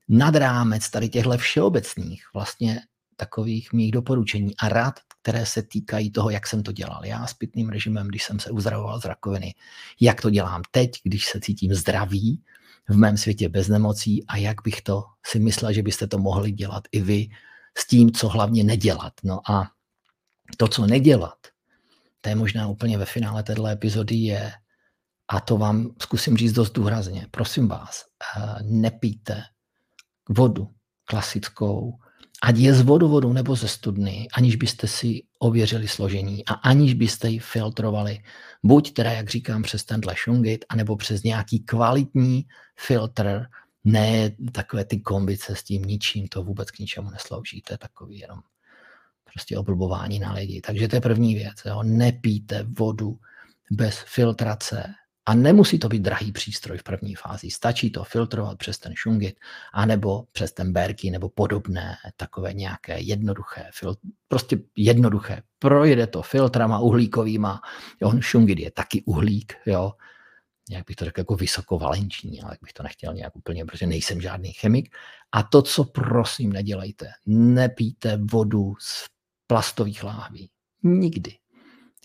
nad 0.10 0.36
rámec 0.36 0.90
tady 0.90 1.10
těchto 1.10 1.38
všeobecných 1.38 2.24
vlastně 2.34 2.82
takových 3.16 3.74
mých 3.74 3.92
doporučení 3.92 4.58
a 4.58 4.70
rád, 4.70 5.00
které 5.22 5.46
se 5.46 5.64
týkají 5.64 6.12
toho, 6.12 6.30
jak 6.30 6.48
jsem 6.48 6.64
to 6.64 6.72
dělal 6.72 7.06
já 7.06 7.28
s 7.28 7.34
pitným 7.34 7.70
režimem, 7.70 8.08
když 8.08 8.24
jsem 8.24 8.40
se 8.40 8.52
uzdravoval 8.52 9.02
z 9.02 9.06
rakoviny, 9.06 9.56
jak 10.00 10.22
to 10.22 10.30
dělám 10.30 10.62
teď, 10.72 10.92
když 11.04 11.26
se 11.26 11.40
cítím 11.40 11.74
zdravý 11.74 12.42
v 12.90 12.98
mém 12.98 13.18
světě 13.18 13.50
bez 13.50 13.68
nemocí 13.68 14.26
a 14.28 14.38
jak 14.38 14.56
bych 14.64 14.82
to 14.82 15.04
si 15.26 15.40
myslel, 15.40 15.74
že 15.74 15.84
byste 15.84 16.08
to 16.08 16.18
mohli 16.18 16.52
dělat 16.52 16.84
i 16.92 17.02
vy 17.02 17.30
s 17.78 17.88
tím, 17.88 18.12
co 18.12 18.30
hlavně 18.30 18.64
nedělat. 18.64 19.14
No 19.24 19.52
a 19.52 19.72
to, 20.58 20.68
co 20.68 20.88
nedělat, 20.88 21.38
to 22.22 22.30
je 22.30 22.36
možná 22.36 22.68
úplně 22.68 22.98
ve 22.98 23.06
finále 23.06 23.44
této 23.44 23.68
epizody 23.68 24.16
je, 24.16 24.52
a 25.28 25.40
to 25.40 25.58
vám 25.58 25.92
zkusím 26.02 26.38
říct 26.38 26.54
dost 26.54 26.72
důrazně, 26.72 27.28
prosím 27.32 27.68
vás, 27.68 28.06
eh, 28.38 28.64
nepijte 28.64 29.44
vodu 30.30 30.68
klasickou, 31.06 32.00
ať 32.44 32.58
je 32.58 32.74
z 32.74 32.82
vodovodu 32.82 33.34
nebo 33.34 33.56
ze 33.56 33.68
studny, 33.68 34.28
aniž 34.34 34.56
byste 34.56 34.88
si 34.88 35.24
ověřili 35.40 35.88
složení 35.88 36.46
a 36.46 36.54
aniž 36.54 36.94
byste 36.94 37.30
ji 37.30 37.40
filtrovali, 37.40 38.20
buď 38.64 38.94
teda, 38.94 39.12
jak 39.12 39.30
říkám, 39.30 39.62
přes 39.62 39.84
tenhle 39.84 40.16
šungit, 40.16 40.66
anebo 40.70 40.96
přes 40.96 41.24
nějaký 41.24 41.60
kvalitní 41.60 42.46
filtr, 42.80 43.46
ne 43.84 44.32
takové 44.52 44.86
ty 44.86 45.00
kombice 45.00 45.56
s 45.56 45.64
tím 45.64 45.82
ničím, 45.82 46.28
to 46.28 46.44
vůbec 46.44 46.72
k 46.72 46.80
ničemu 46.80 47.10
neslouží, 47.10 47.62
to 47.62 47.74
je 47.74 47.78
takový 47.78 48.20
jenom 48.20 48.40
prostě 49.34 49.58
oblbování 49.58 50.20
na 50.20 50.34
lidi. 50.34 50.62
Takže 50.62 50.88
to 50.88 50.96
je 50.96 51.02
první 51.02 51.36
věc, 51.36 51.56
jo. 51.66 51.84
nepijte 51.84 52.66
vodu 52.70 53.20
bez 53.72 54.04
filtrace, 54.08 54.94
a 55.30 55.34
nemusí 55.34 55.80
to 55.80 55.90
být 55.90 56.02
drahý 56.02 56.32
přístroj 56.32 56.78
v 56.78 56.84
první 56.84 57.16
fázi. 57.16 57.52
Stačí 57.52 57.92
to 57.92 58.04
filtrovat 58.04 58.58
přes 58.58 58.78
ten 58.78 58.94
šungit, 58.96 59.40
anebo 59.74 60.24
přes 60.32 60.52
ten 60.52 60.74
berky, 60.74 61.12
nebo 61.12 61.30
podobné 61.30 61.96
takové 62.18 62.54
nějaké 62.54 63.00
jednoduché, 63.00 63.70
prostě 64.28 64.58
jednoduché. 64.76 65.42
Projede 65.60 66.08
to 66.08 66.22
filtrama 66.22 66.80
uhlíkovýma. 66.80 67.62
On 68.04 68.22
šungit 68.22 68.60
je 68.60 68.72
taky 68.72 69.04
uhlík, 69.04 69.54
jo. 69.66 69.94
Jak 70.70 70.86
bych 70.88 70.96
to 70.96 71.06
řekl, 71.06 71.20
jako 71.20 71.36
vysokovalenční, 71.36 72.42
ale 72.42 72.54
jak 72.54 72.62
bych 72.62 72.74
to 72.74 72.84
nechtěl 72.84 73.14
nějak 73.14 73.36
úplně, 73.36 73.66
protože 73.66 73.88
nejsem 73.88 74.22
žádný 74.22 74.54
chemik. 74.54 74.96
A 75.32 75.44
to, 75.44 75.62
co 75.62 75.84
prosím 75.84 76.54
nedělejte, 76.54 77.12
nepijte 77.26 78.20
vodu 78.32 78.74
z 78.80 79.06
plastových 79.50 80.04
láhví. 80.04 80.50
Nikdy. 80.84 81.34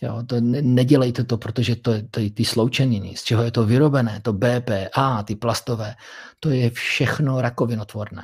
Jo, 0.02 0.22
to 0.26 0.40
ne, 0.40 0.62
nedělejte 0.62 1.24
to, 1.24 1.38
protože 1.38 1.76
to, 1.76 1.92
to, 2.10 2.20
ty 2.34 2.44
sloučeniny, 2.44 3.16
z 3.16 3.22
čeho 3.22 3.42
je 3.42 3.50
to 3.50 3.64
vyrobené, 3.64 4.20
to 4.20 4.32
BPA, 4.32 5.22
ty 5.22 5.36
plastové, 5.36 5.94
to 6.40 6.50
je 6.50 6.70
všechno 6.70 7.40
rakovinotvorné. 7.40 8.22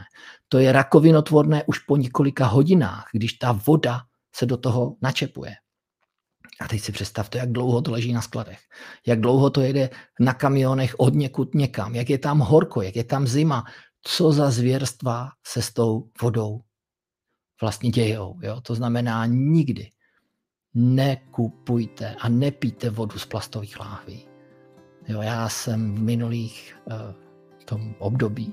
To 0.49 0.59
je 0.59 0.73
rakovinotvorné 0.73 1.65
už 1.67 1.79
po 1.79 1.97
několika 1.97 2.47
hodinách, 2.47 3.09
když 3.13 3.33
ta 3.33 3.53
voda 3.53 4.01
se 4.35 4.47
do 4.47 4.57
toho 4.57 4.97
načepuje. 5.03 5.55
A 6.61 6.69
teď 6.69 6.81
si 6.81 6.93
představte, 6.93 7.39
jak 7.39 7.53
dlouho 7.53 7.83
to 7.83 7.91
leží 7.93 8.13
na 8.13 8.23
skladech, 8.23 8.59
jak 9.07 9.21
dlouho 9.21 9.51
to 9.51 9.61
jede 9.61 9.91
na 10.21 10.35
kamionech 10.35 10.95
od 10.99 11.15
někud 11.15 11.55
někam, 11.55 11.95
jak 11.95 12.11
je 12.11 12.19
tam 12.19 12.39
horko, 12.39 12.83
jak 12.83 12.97
je 12.97 13.05
tam 13.05 13.27
zima, 13.27 13.65
co 14.03 14.33
za 14.33 14.51
zvěrstva 14.51 15.29
se 15.47 15.63
s 15.63 15.73
tou 15.73 16.09
vodou 16.23 16.61
vlastně 17.61 17.91
dějou. 17.91 18.39
Jo? 18.43 18.61
To 18.61 18.75
znamená 18.75 19.27
nikdy 19.27 19.91
nekupujte 20.75 22.15
a 22.21 22.29
nepijte 22.29 22.91
vodu 22.91 23.19
z 23.19 23.27
plastových 23.27 23.81
láhví. 23.81 24.27
Jo, 25.09 25.23
já 25.23 25.49
jsem 25.49 25.95
v 25.95 26.01
minulých 26.01 26.77
uh, 26.85 26.95
tom 27.65 27.95
období, 27.99 28.53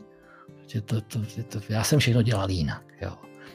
že 0.68 0.82
to, 0.82 1.02
to, 1.02 1.20
to, 1.50 1.60
já 1.70 1.84
jsem 1.84 2.00
všechno 2.00 2.22
dělal 2.22 2.50
jinak. 2.50 2.84
Jo. 3.02 3.14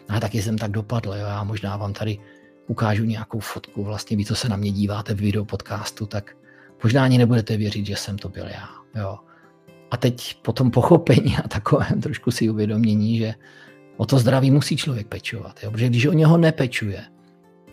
A 0.09 0.21
taky 0.21 0.43
jsem 0.43 0.59
tak 0.59 0.71
dopadl. 0.71 1.15
Jo. 1.15 1.27
Já 1.27 1.45
možná 1.45 1.77
vám 1.77 1.93
tady 1.93 2.19
ukážu 2.67 3.05
nějakou 3.05 3.41
fotku, 3.41 3.85
vlastně 3.85 4.17
vy, 4.17 4.25
co 4.25 4.35
se 4.35 4.49
na 4.49 4.57
mě 4.57 4.73
díváte 4.73 5.15
v 5.15 5.21
video 5.21 5.45
podcastu, 5.45 6.07
tak 6.07 6.37
možná 6.83 7.05
ani 7.05 7.19
nebudete 7.19 7.57
věřit, 7.57 7.87
že 7.87 7.97
jsem 7.97 8.19
to 8.19 8.29
byl 8.29 8.47
já. 8.47 8.69
Jo. 8.95 9.19
A 9.91 9.97
teď 9.97 10.43
po 10.43 10.53
tom 10.53 10.71
pochopení 10.71 11.37
a 11.37 11.49
takovém 11.49 12.01
trošku 12.01 12.31
si 12.31 12.51
uvědomění, 12.51 13.19
že 13.19 13.35
o 13.97 14.07
to 14.07 14.19
zdraví 14.19 14.51
musí 14.51 14.77
člověk 14.77 15.07
pečovat. 15.07 15.59
Jo. 15.63 15.71
Protože 15.71 15.89
když 15.89 16.07
o 16.07 16.13
něho 16.13 16.37
nepečuje, 16.37 17.05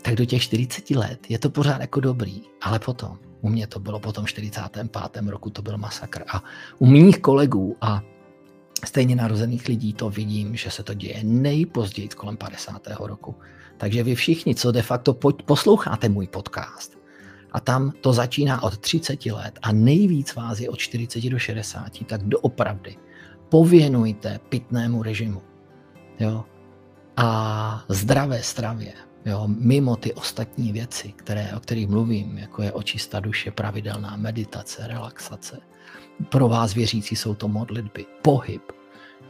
tak 0.02 0.16
do 0.16 0.26
těch 0.26 0.42
40 0.42 0.92
let 0.92 1.20
je 1.30 1.40
to 1.40 1.50
pořád 1.50 1.82
jako 1.82 2.00
dobrý, 2.00 2.42
ale 2.62 2.80
potom, 2.80 3.18
u 3.42 3.50
mě 3.50 3.68
to 3.68 3.80
bylo 3.80 4.00
potom 4.00 4.26
45. 4.26 5.28
roku, 5.28 5.50
to 5.50 5.62
byl 5.62 5.78
masakr 5.78 6.24
a 6.34 6.44
u 6.80 6.86
mých 6.86 7.20
kolegů 7.20 7.78
a 7.82 8.02
stejně 8.86 9.16
narozených 9.16 9.68
lidí 9.68 9.94
to 9.94 10.10
vidím, 10.10 10.56
že 10.56 10.72
se 10.72 10.84
to 10.84 10.94
děje 10.94 11.20
nejpozději 11.24 12.08
kolem 12.08 12.38
50. 12.38 12.88
roku. 13.00 13.36
Takže 13.78 14.04
vy 14.04 14.16
všichni, 14.16 14.56
co 14.56 14.72
de 14.72 14.82
facto 14.82 15.14
posloucháte 15.46 16.10
můj 16.10 16.28
podcast, 16.28 17.00
a 17.52 17.60
tam 17.60 17.92
to 18.02 18.14
začíná 18.14 18.64
od 18.64 18.78
30 18.78 19.26
let 19.26 19.60
a 19.62 19.72
nejvíc 19.72 20.36
vás 20.36 20.60
je 20.60 20.70
od 20.70 20.80
40 20.80 21.30
do 21.30 21.40
60, 21.40 22.06
tak 22.06 22.24
doopravdy 22.24 22.96
pověnujte 23.50 24.40
pitnému 24.50 25.04
režimu 25.04 25.42
jo? 26.20 26.46
a 27.18 27.86
zdravé 27.90 28.44
stravě, 28.44 28.94
Jo, 29.26 29.44
mimo 29.48 29.96
ty 29.96 30.14
ostatní 30.14 30.72
věci, 30.72 31.12
které, 31.12 31.52
o 31.58 31.60
kterých 31.60 31.88
mluvím, 31.88 32.38
jako 32.38 32.62
je 32.62 32.72
očista 32.72 33.20
duše, 33.20 33.52
pravidelná 33.52 34.16
meditace, 34.16 34.88
relaxace. 34.88 35.60
Pro 36.30 36.50
vás 36.50 36.74
věřící 36.74 37.16
jsou 37.16 37.36
to 37.36 37.48
modlitby, 37.48 38.06
pohyb. 38.22 38.62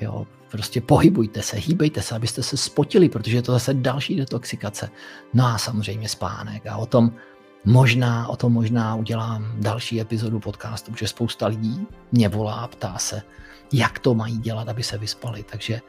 Jo, 0.02 0.28
prostě 0.52 0.82
pohybujte 0.82 1.42
se, 1.42 1.58
hýbejte 1.58 2.02
se, 2.02 2.16
abyste 2.16 2.44
se 2.44 2.58
spotili, 2.58 3.10
protože 3.10 3.38
je 3.38 3.42
to 3.42 3.52
zase 3.52 3.74
další 3.74 4.16
detoxikace. 4.16 4.90
No 5.34 5.46
a 5.46 5.58
samozřejmě 5.58 6.10
spánek. 6.10 6.68
A 6.68 6.78
o 6.78 6.86
tom 6.86 7.12
možná, 7.66 8.28
o 8.28 8.36
tom 8.36 8.54
možná 8.54 8.96
udělám 8.96 9.52
další 9.58 10.02
epizodu 10.02 10.40
podcastu, 10.40 10.92
protože 10.92 11.08
spousta 11.08 11.48
lidí 11.48 11.88
mě 12.12 12.30
volá 12.30 12.54
a 12.54 12.68
ptá 12.68 12.98
se, 12.98 13.22
jak 13.74 14.00
to 14.00 14.14
mají 14.14 14.38
dělat, 14.38 14.70
aby 14.70 14.84
se 14.84 14.98
vyspali. 14.98 15.44
Takže 15.44 15.82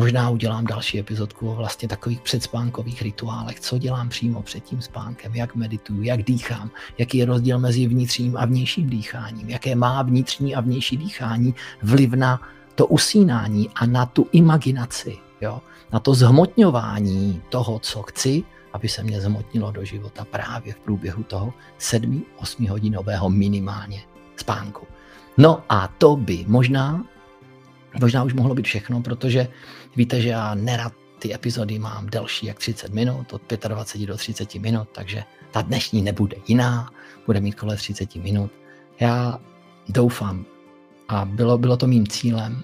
Možná 0.00 0.30
udělám 0.30 0.64
další 0.64 0.98
epizodku 0.98 1.50
o 1.50 1.54
vlastně 1.54 1.88
takových 1.88 2.20
předspánkových 2.20 3.02
rituálech, 3.02 3.60
co 3.60 3.78
dělám 3.78 4.08
přímo 4.08 4.42
před 4.42 4.64
tím 4.64 4.82
spánkem, 4.82 5.34
jak 5.34 5.54
medituju, 5.54 6.02
jak 6.02 6.22
dýchám, 6.22 6.70
jaký 6.98 7.18
je 7.18 7.24
rozdíl 7.24 7.58
mezi 7.58 7.86
vnitřním 7.86 8.36
a 8.36 8.44
vnějším 8.44 8.90
dýcháním, 8.90 9.48
jaké 9.48 9.74
má 9.74 10.02
vnitřní 10.02 10.54
a 10.54 10.60
vnější 10.60 10.96
dýchání 10.96 11.54
vliv 11.82 12.12
na 12.12 12.40
to 12.74 12.86
usínání 12.86 13.70
a 13.74 13.86
na 13.86 14.06
tu 14.06 14.26
imaginaci, 14.32 15.18
jo? 15.40 15.60
na 15.92 16.00
to 16.00 16.14
zhmotňování 16.14 17.42
toho, 17.48 17.78
co 17.78 18.02
chci, 18.02 18.42
aby 18.72 18.88
se 18.88 19.02
mě 19.02 19.20
zhmotnilo 19.20 19.70
do 19.70 19.84
života 19.84 20.24
právě 20.24 20.72
v 20.72 20.78
průběhu 20.78 21.22
toho 21.22 21.52
7-8 21.80 22.68
hodinového 22.68 23.30
minimálně 23.30 24.02
spánku. 24.36 24.86
No 25.36 25.62
a 25.68 25.88
to 25.88 26.16
by 26.16 26.44
možná 26.48 27.04
Možná 28.00 28.24
už 28.24 28.34
mohlo 28.34 28.54
být 28.54 28.66
všechno, 28.66 29.02
protože 29.02 29.48
víte, 29.96 30.20
že 30.20 30.28
já 30.28 30.54
nerad 30.54 30.92
ty 31.18 31.34
epizody 31.34 31.78
mám 31.78 32.06
delší 32.06 32.46
jak 32.46 32.58
30 32.58 32.92
minut, 32.92 33.32
od 33.32 33.42
25 33.68 34.06
do 34.06 34.16
30 34.16 34.54
minut, 34.54 34.88
takže 34.92 35.24
ta 35.50 35.62
dnešní 35.62 36.02
nebude 36.02 36.36
jiná, 36.48 36.90
bude 37.26 37.40
mít 37.40 37.54
kolem 37.54 37.76
30 37.76 38.14
minut. 38.14 38.50
Já 39.00 39.38
doufám, 39.88 40.44
a 41.08 41.24
bylo, 41.24 41.58
bylo 41.58 41.76
to 41.76 41.86
mým 41.86 42.06
cílem, 42.06 42.62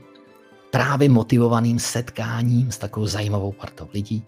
právě 0.70 1.08
motivovaným 1.08 1.78
setkáním 1.78 2.72
s 2.72 2.78
takovou 2.78 3.06
zajímavou 3.06 3.52
partou 3.52 3.88
lidí, 3.92 4.24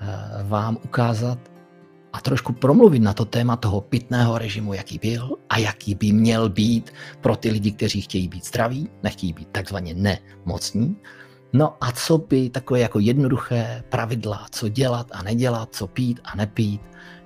eh, 0.00 0.06
vám 0.42 0.78
ukázat, 0.84 1.38
a 2.12 2.20
trošku 2.20 2.52
promluvit 2.52 2.98
na 2.98 3.12
to 3.12 3.24
téma 3.24 3.56
toho 3.56 3.80
pitného 3.80 4.38
režimu, 4.38 4.74
jaký 4.74 4.98
byl 4.98 5.36
a 5.48 5.58
jaký 5.58 5.94
by 5.94 6.12
měl 6.12 6.48
být 6.48 6.90
pro 7.20 7.36
ty 7.36 7.50
lidi, 7.50 7.72
kteří 7.72 8.00
chtějí 8.00 8.28
být 8.28 8.46
zdraví, 8.46 8.88
nechtějí 9.02 9.32
být 9.32 9.48
takzvaně 9.48 9.94
nemocní. 9.94 10.96
No 11.52 11.76
a 11.80 11.92
co 11.92 12.18
by 12.18 12.50
takové 12.50 12.80
jako 12.80 12.98
jednoduché 12.98 13.82
pravidla, 13.88 14.46
co 14.50 14.68
dělat 14.68 15.06
a 15.12 15.22
nedělat, 15.22 15.68
co 15.74 15.86
pít 15.86 16.20
a 16.24 16.36
nepít. 16.36 16.80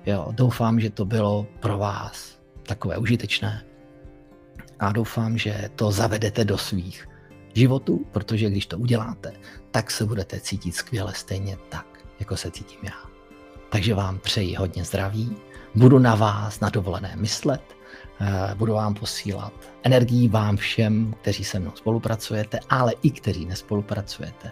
Jo, 0.05 0.27
doufám, 0.31 0.79
že 0.79 0.89
to 0.89 1.05
bylo 1.05 1.47
pro 1.59 1.77
vás 1.77 2.39
takové 2.63 2.97
užitečné 2.97 3.65
a 4.79 4.91
doufám, 4.91 5.37
že 5.37 5.69
to 5.75 5.91
zavedete 5.91 6.45
do 6.45 6.57
svých 6.57 7.07
životů, 7.53 8.05
protože 8.11 8.49
když 8.49 8.65
to 8.65 8.77
uděláte, 8.77 9.33
tak 9.71 9.91
se 9.91 10.05
budete 10.05 10.39
cítit 10.39 10.71
skvěle 10.71 11.13
stejně 11.13 11.57
tak, 11.69 11.85
jako 12.19 12.37
se 12.37 12.51
cítím 12.51 12.79
já. 12.83 13.09
Takže 13.69 13.93
vám 13.93 14.19
přeji 14.19 14.55
hodně 14.55 14.83
zdraví, 14.83 15.35
budu 15.75 15.99
na 15.99 16.15
vás 16.15 16.59
na 16.59 16.69
dovolené 16.69 17.13
myslet, 17.15 17.61
budu 18.55 18.73
vám 18.73 18.93
posílat 18.93 19.53
energii 19.83 20.27
vám 20.27 20.57
všem, 20.57 21.15
kteří 21.21 21.43
se 21.43 21.59
mnou 21.59 21.71
spolupracujete, 21.75 22.59
ale 22.69 22.93
i 23.01 23.11
kteří 23.11 23.45
nespolupracujete. 23.45 24.51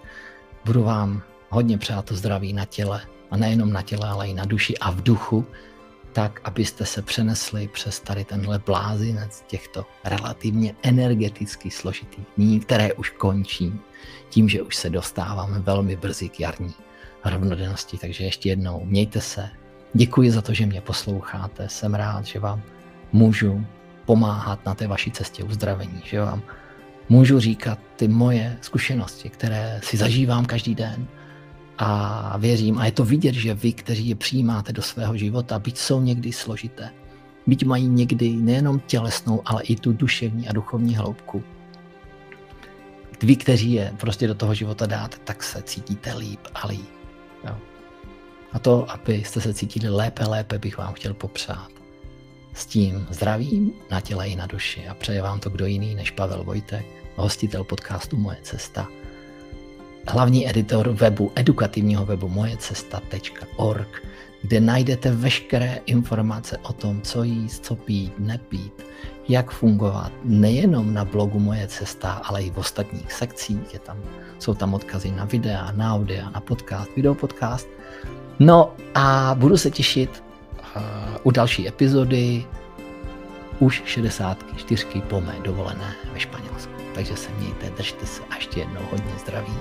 Budu 0.65 0.84
vám 0.84 1.21
hodně 1.49 1.77
přát 1.77 2.06
to 2.06 2.15
zdraví 2.15 2.53
na 2.53 2.65
těle 2.65 3.01
a 3.32 3.38
nejenom 3.38 3.73
na 3.73 3.82
těle, 3.82 4.10
ale 4.10 4.27
i 4.27 4.34
na 4.34 4.45
duši 4.45 4.77
a 4.77 4.91
v 4.91 5.03
duchu, 5.03 5.45
tak, 6.13 6.41
abyste 6.43 6.86
se 6.86 7.01
přenesli 7.01 7.67
přes 7.67 7.99
tady 7.99 8.25
tenhle 8.25 8.60
blázinec 8.60 9.43
těchto 9.47 9.86
relativně 10.03 10.75
energeticky 10.84 11.71
složitých 11.71 12.25
dní, 12.38 12.60
které 12.60 12.93
už 12.93 13.10
končí, 13.10 13.73
tím, 14.29 14.49
že 14.49 14.62
už 14.62 14.75
se 14.75 14.89
dostáváme 14.89 15.60
velmi 15.60 15.95
brzy 15.95 16.29
k 16.29 16.39
jarní 16.39 16.73
rovnodennosti. 17.25 17.97
Takže 17.97 18.23
ještě 18.23 18.49
jednou, 18.49 18.86
mějte 18.86 19.21
se. 19.21 19.49
Děkuji 19.93 20.32
za 20.32 20.41
to, 20.41 20.53
že 20.53 20.65
mě 20.65 20.82
posloucháte. 20.82 21.69
Jsem 21.69 21.93
rád, 21.93 22.25
že 22.25 22.39
vám 22.39 22.62
můžu 23.13 23.65
pomáhat 24.06 24.65
na 24.65 24.76
té 24.76 24.88
vaší 24.88 25.12
cestě 25.12 25.43
uzdravení, 25.43 26.02
že 26.04 26.21
vám 26.21 26.41
můžu 27.10 27.39
říkat 27.39 27.80
ty 27.95 28.08
moje 28.08 28.58
zkušenosti, 28.62 29.30
které 29.30 29.82
si 29.84 29.97
zažívám 29.97 30.45
každý 30.45 30.76
den 30.76 31.08
a 31.78 32.38
věřím, 32.38 32.78
a 32.78 32.86
je 32.86 32.91
to 32.91 33.06
vidět, 33.06 33.34
že 33.34 33.54
vy, 33.54 33.73
kteří 33.73 34.10
je 34.10 34.15
přijímáte 34.15 34.73
do 34.73 34.82
svého 34.82 35.17
života, 35.17 35.60
byť 35.60 35.78
jsou 35.78 36.02
někdy 36.02 36.32
složité, 36.32 36.89
byť 37.47 37.65
mají 37.65 37.88
někdy 37.88 38.34
nejenom 38.34 38.80
tělesnou, 38.80 39.41
ale 39.45 39.63
i 39.63 39.76
tu 39.76 39.93
duševní 39.93 40.47
a 40.47 40.54
duchovní 40.54 40.95
hloubku, 40.95 41.43
vy, 43.23 43.36
kteří 43.36 43.73
je 43.73 43.93
prostě 43.99 44.28
do 44.28 44.36
toho 44.36 44.54
života 44.54 44.86
dáte, 44.86 45.17
tak 45.23 45.43
se 45.43 45.62
cítíte 45.62 46.13
líp 46.13 46.39
a 46.56 46.67
líp. 46.67 46.89
Jo. 47.47 47.58
A 48.54 48.60
to, 48.60 48.91
abyste 48.91 49.41
se 49.41 49.54
cítili 49.54 49.89
lépe, 49.89 50.26
lépe, 50.26 50.60
bych 50.60 50.78
vám 50.78 50.93
chtěl 50.93 51.13
popřát. 51.13 51.82
S 52.53 52.65
tím 52.65 53.07
zdravím 53.09 53.73
na 53.91 54.01
těle 54.01 54.27
i 54.27 54.35
na 54.35 54.45
duši 54.45 54.87
a 54.87 54.93
přeje 54.93 55.21
vám 55.21 55.39
to 55.39 55.49
kdo 55.49 55.65
jiný 55.65 55.95
než 55.95 56.11
Pavel 56.11 56.43
Vojtek, 56.43 56.85
hostitel 57.15 57.63
podcastu 57.63 58.17
Moje 58.17 58.37
cesta, 58.41 58.87
hlavní 60.07 60.49
editor 60.49 60.89
webu, 60.89 61.31
edukativního 61.35 62.05
webu 62.05 62.29
mojecesta.org, 62.29 64.03
kde 64.41 64.59
najdete 64.59 65.11
veškeré 65.11 65.79
informace 65.85 66.57
o 66.57 66.73
tom, 66.73 67.01
co 67.01 67.23
jíst, 67.23 67.65
co 67.65 67.75
pít, 67.75 68.13
nepít, 68.19 68.85
jak 69.29 69.51
fungovat 69.51 70.11
nejenom 70.23 70.93
na 70.93 71.05
blogu 71.05 71.39
Moje 71.39 71.67
cesta, 71.67 72.11
ale 72.11 72.43
i 72.43 72.49
v 72.49 72.57
ostatních 72.57 73.13
sekcích. 73.13 73.73
Je 73.73 73.79
tam, 73.79 73.97
jsou 74.39 74.53
tam 74.53 74.73
odkazy 74.73 75.11
na 75.11 75.25
videa, 75.25 75.71
na 75.71 75.95
audio, 75.95 76.29
na 76.33 76.41
podcast, 76.41 76.95
videopodcast. 76.95 77.67
No 78.39 78.73
a 78.95 79.35
budu 79.39 79.57
se 79.57 79.71
těšit 79.71 80.22
u 81.23 81.31
další 81.31 81.67
epizody 81.67 82.45
už 83.59 83.81
64 83.86 85.01
po 85.01 85.21
mé 85.21 85.36
dovolené 85.43 85.95
ve 86.13 86.19
Španělsku. 86.19 86.73
Takže 86.95 87.15
se 87.15 87.31
mějte, 87.31 87.69
držte 87.69 88.05
se 88.05 88.21
a 88.29 88.36
ještě 88.36 88.59
jednou 88.59 88.81
hodně 88.91 89.13
zdraví. 89.19 89.57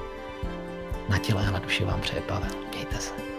Na 1.08 1.18
těle 1.18 1.46
a 1.46 1.50
na 1.50 1.58
duši 1.58 1.84
vám 1.84 2.00
přeje 2.00 2.22
Pavel. 2.22 2.50
Mějte 2.74 2.96
se. 2.96 3.31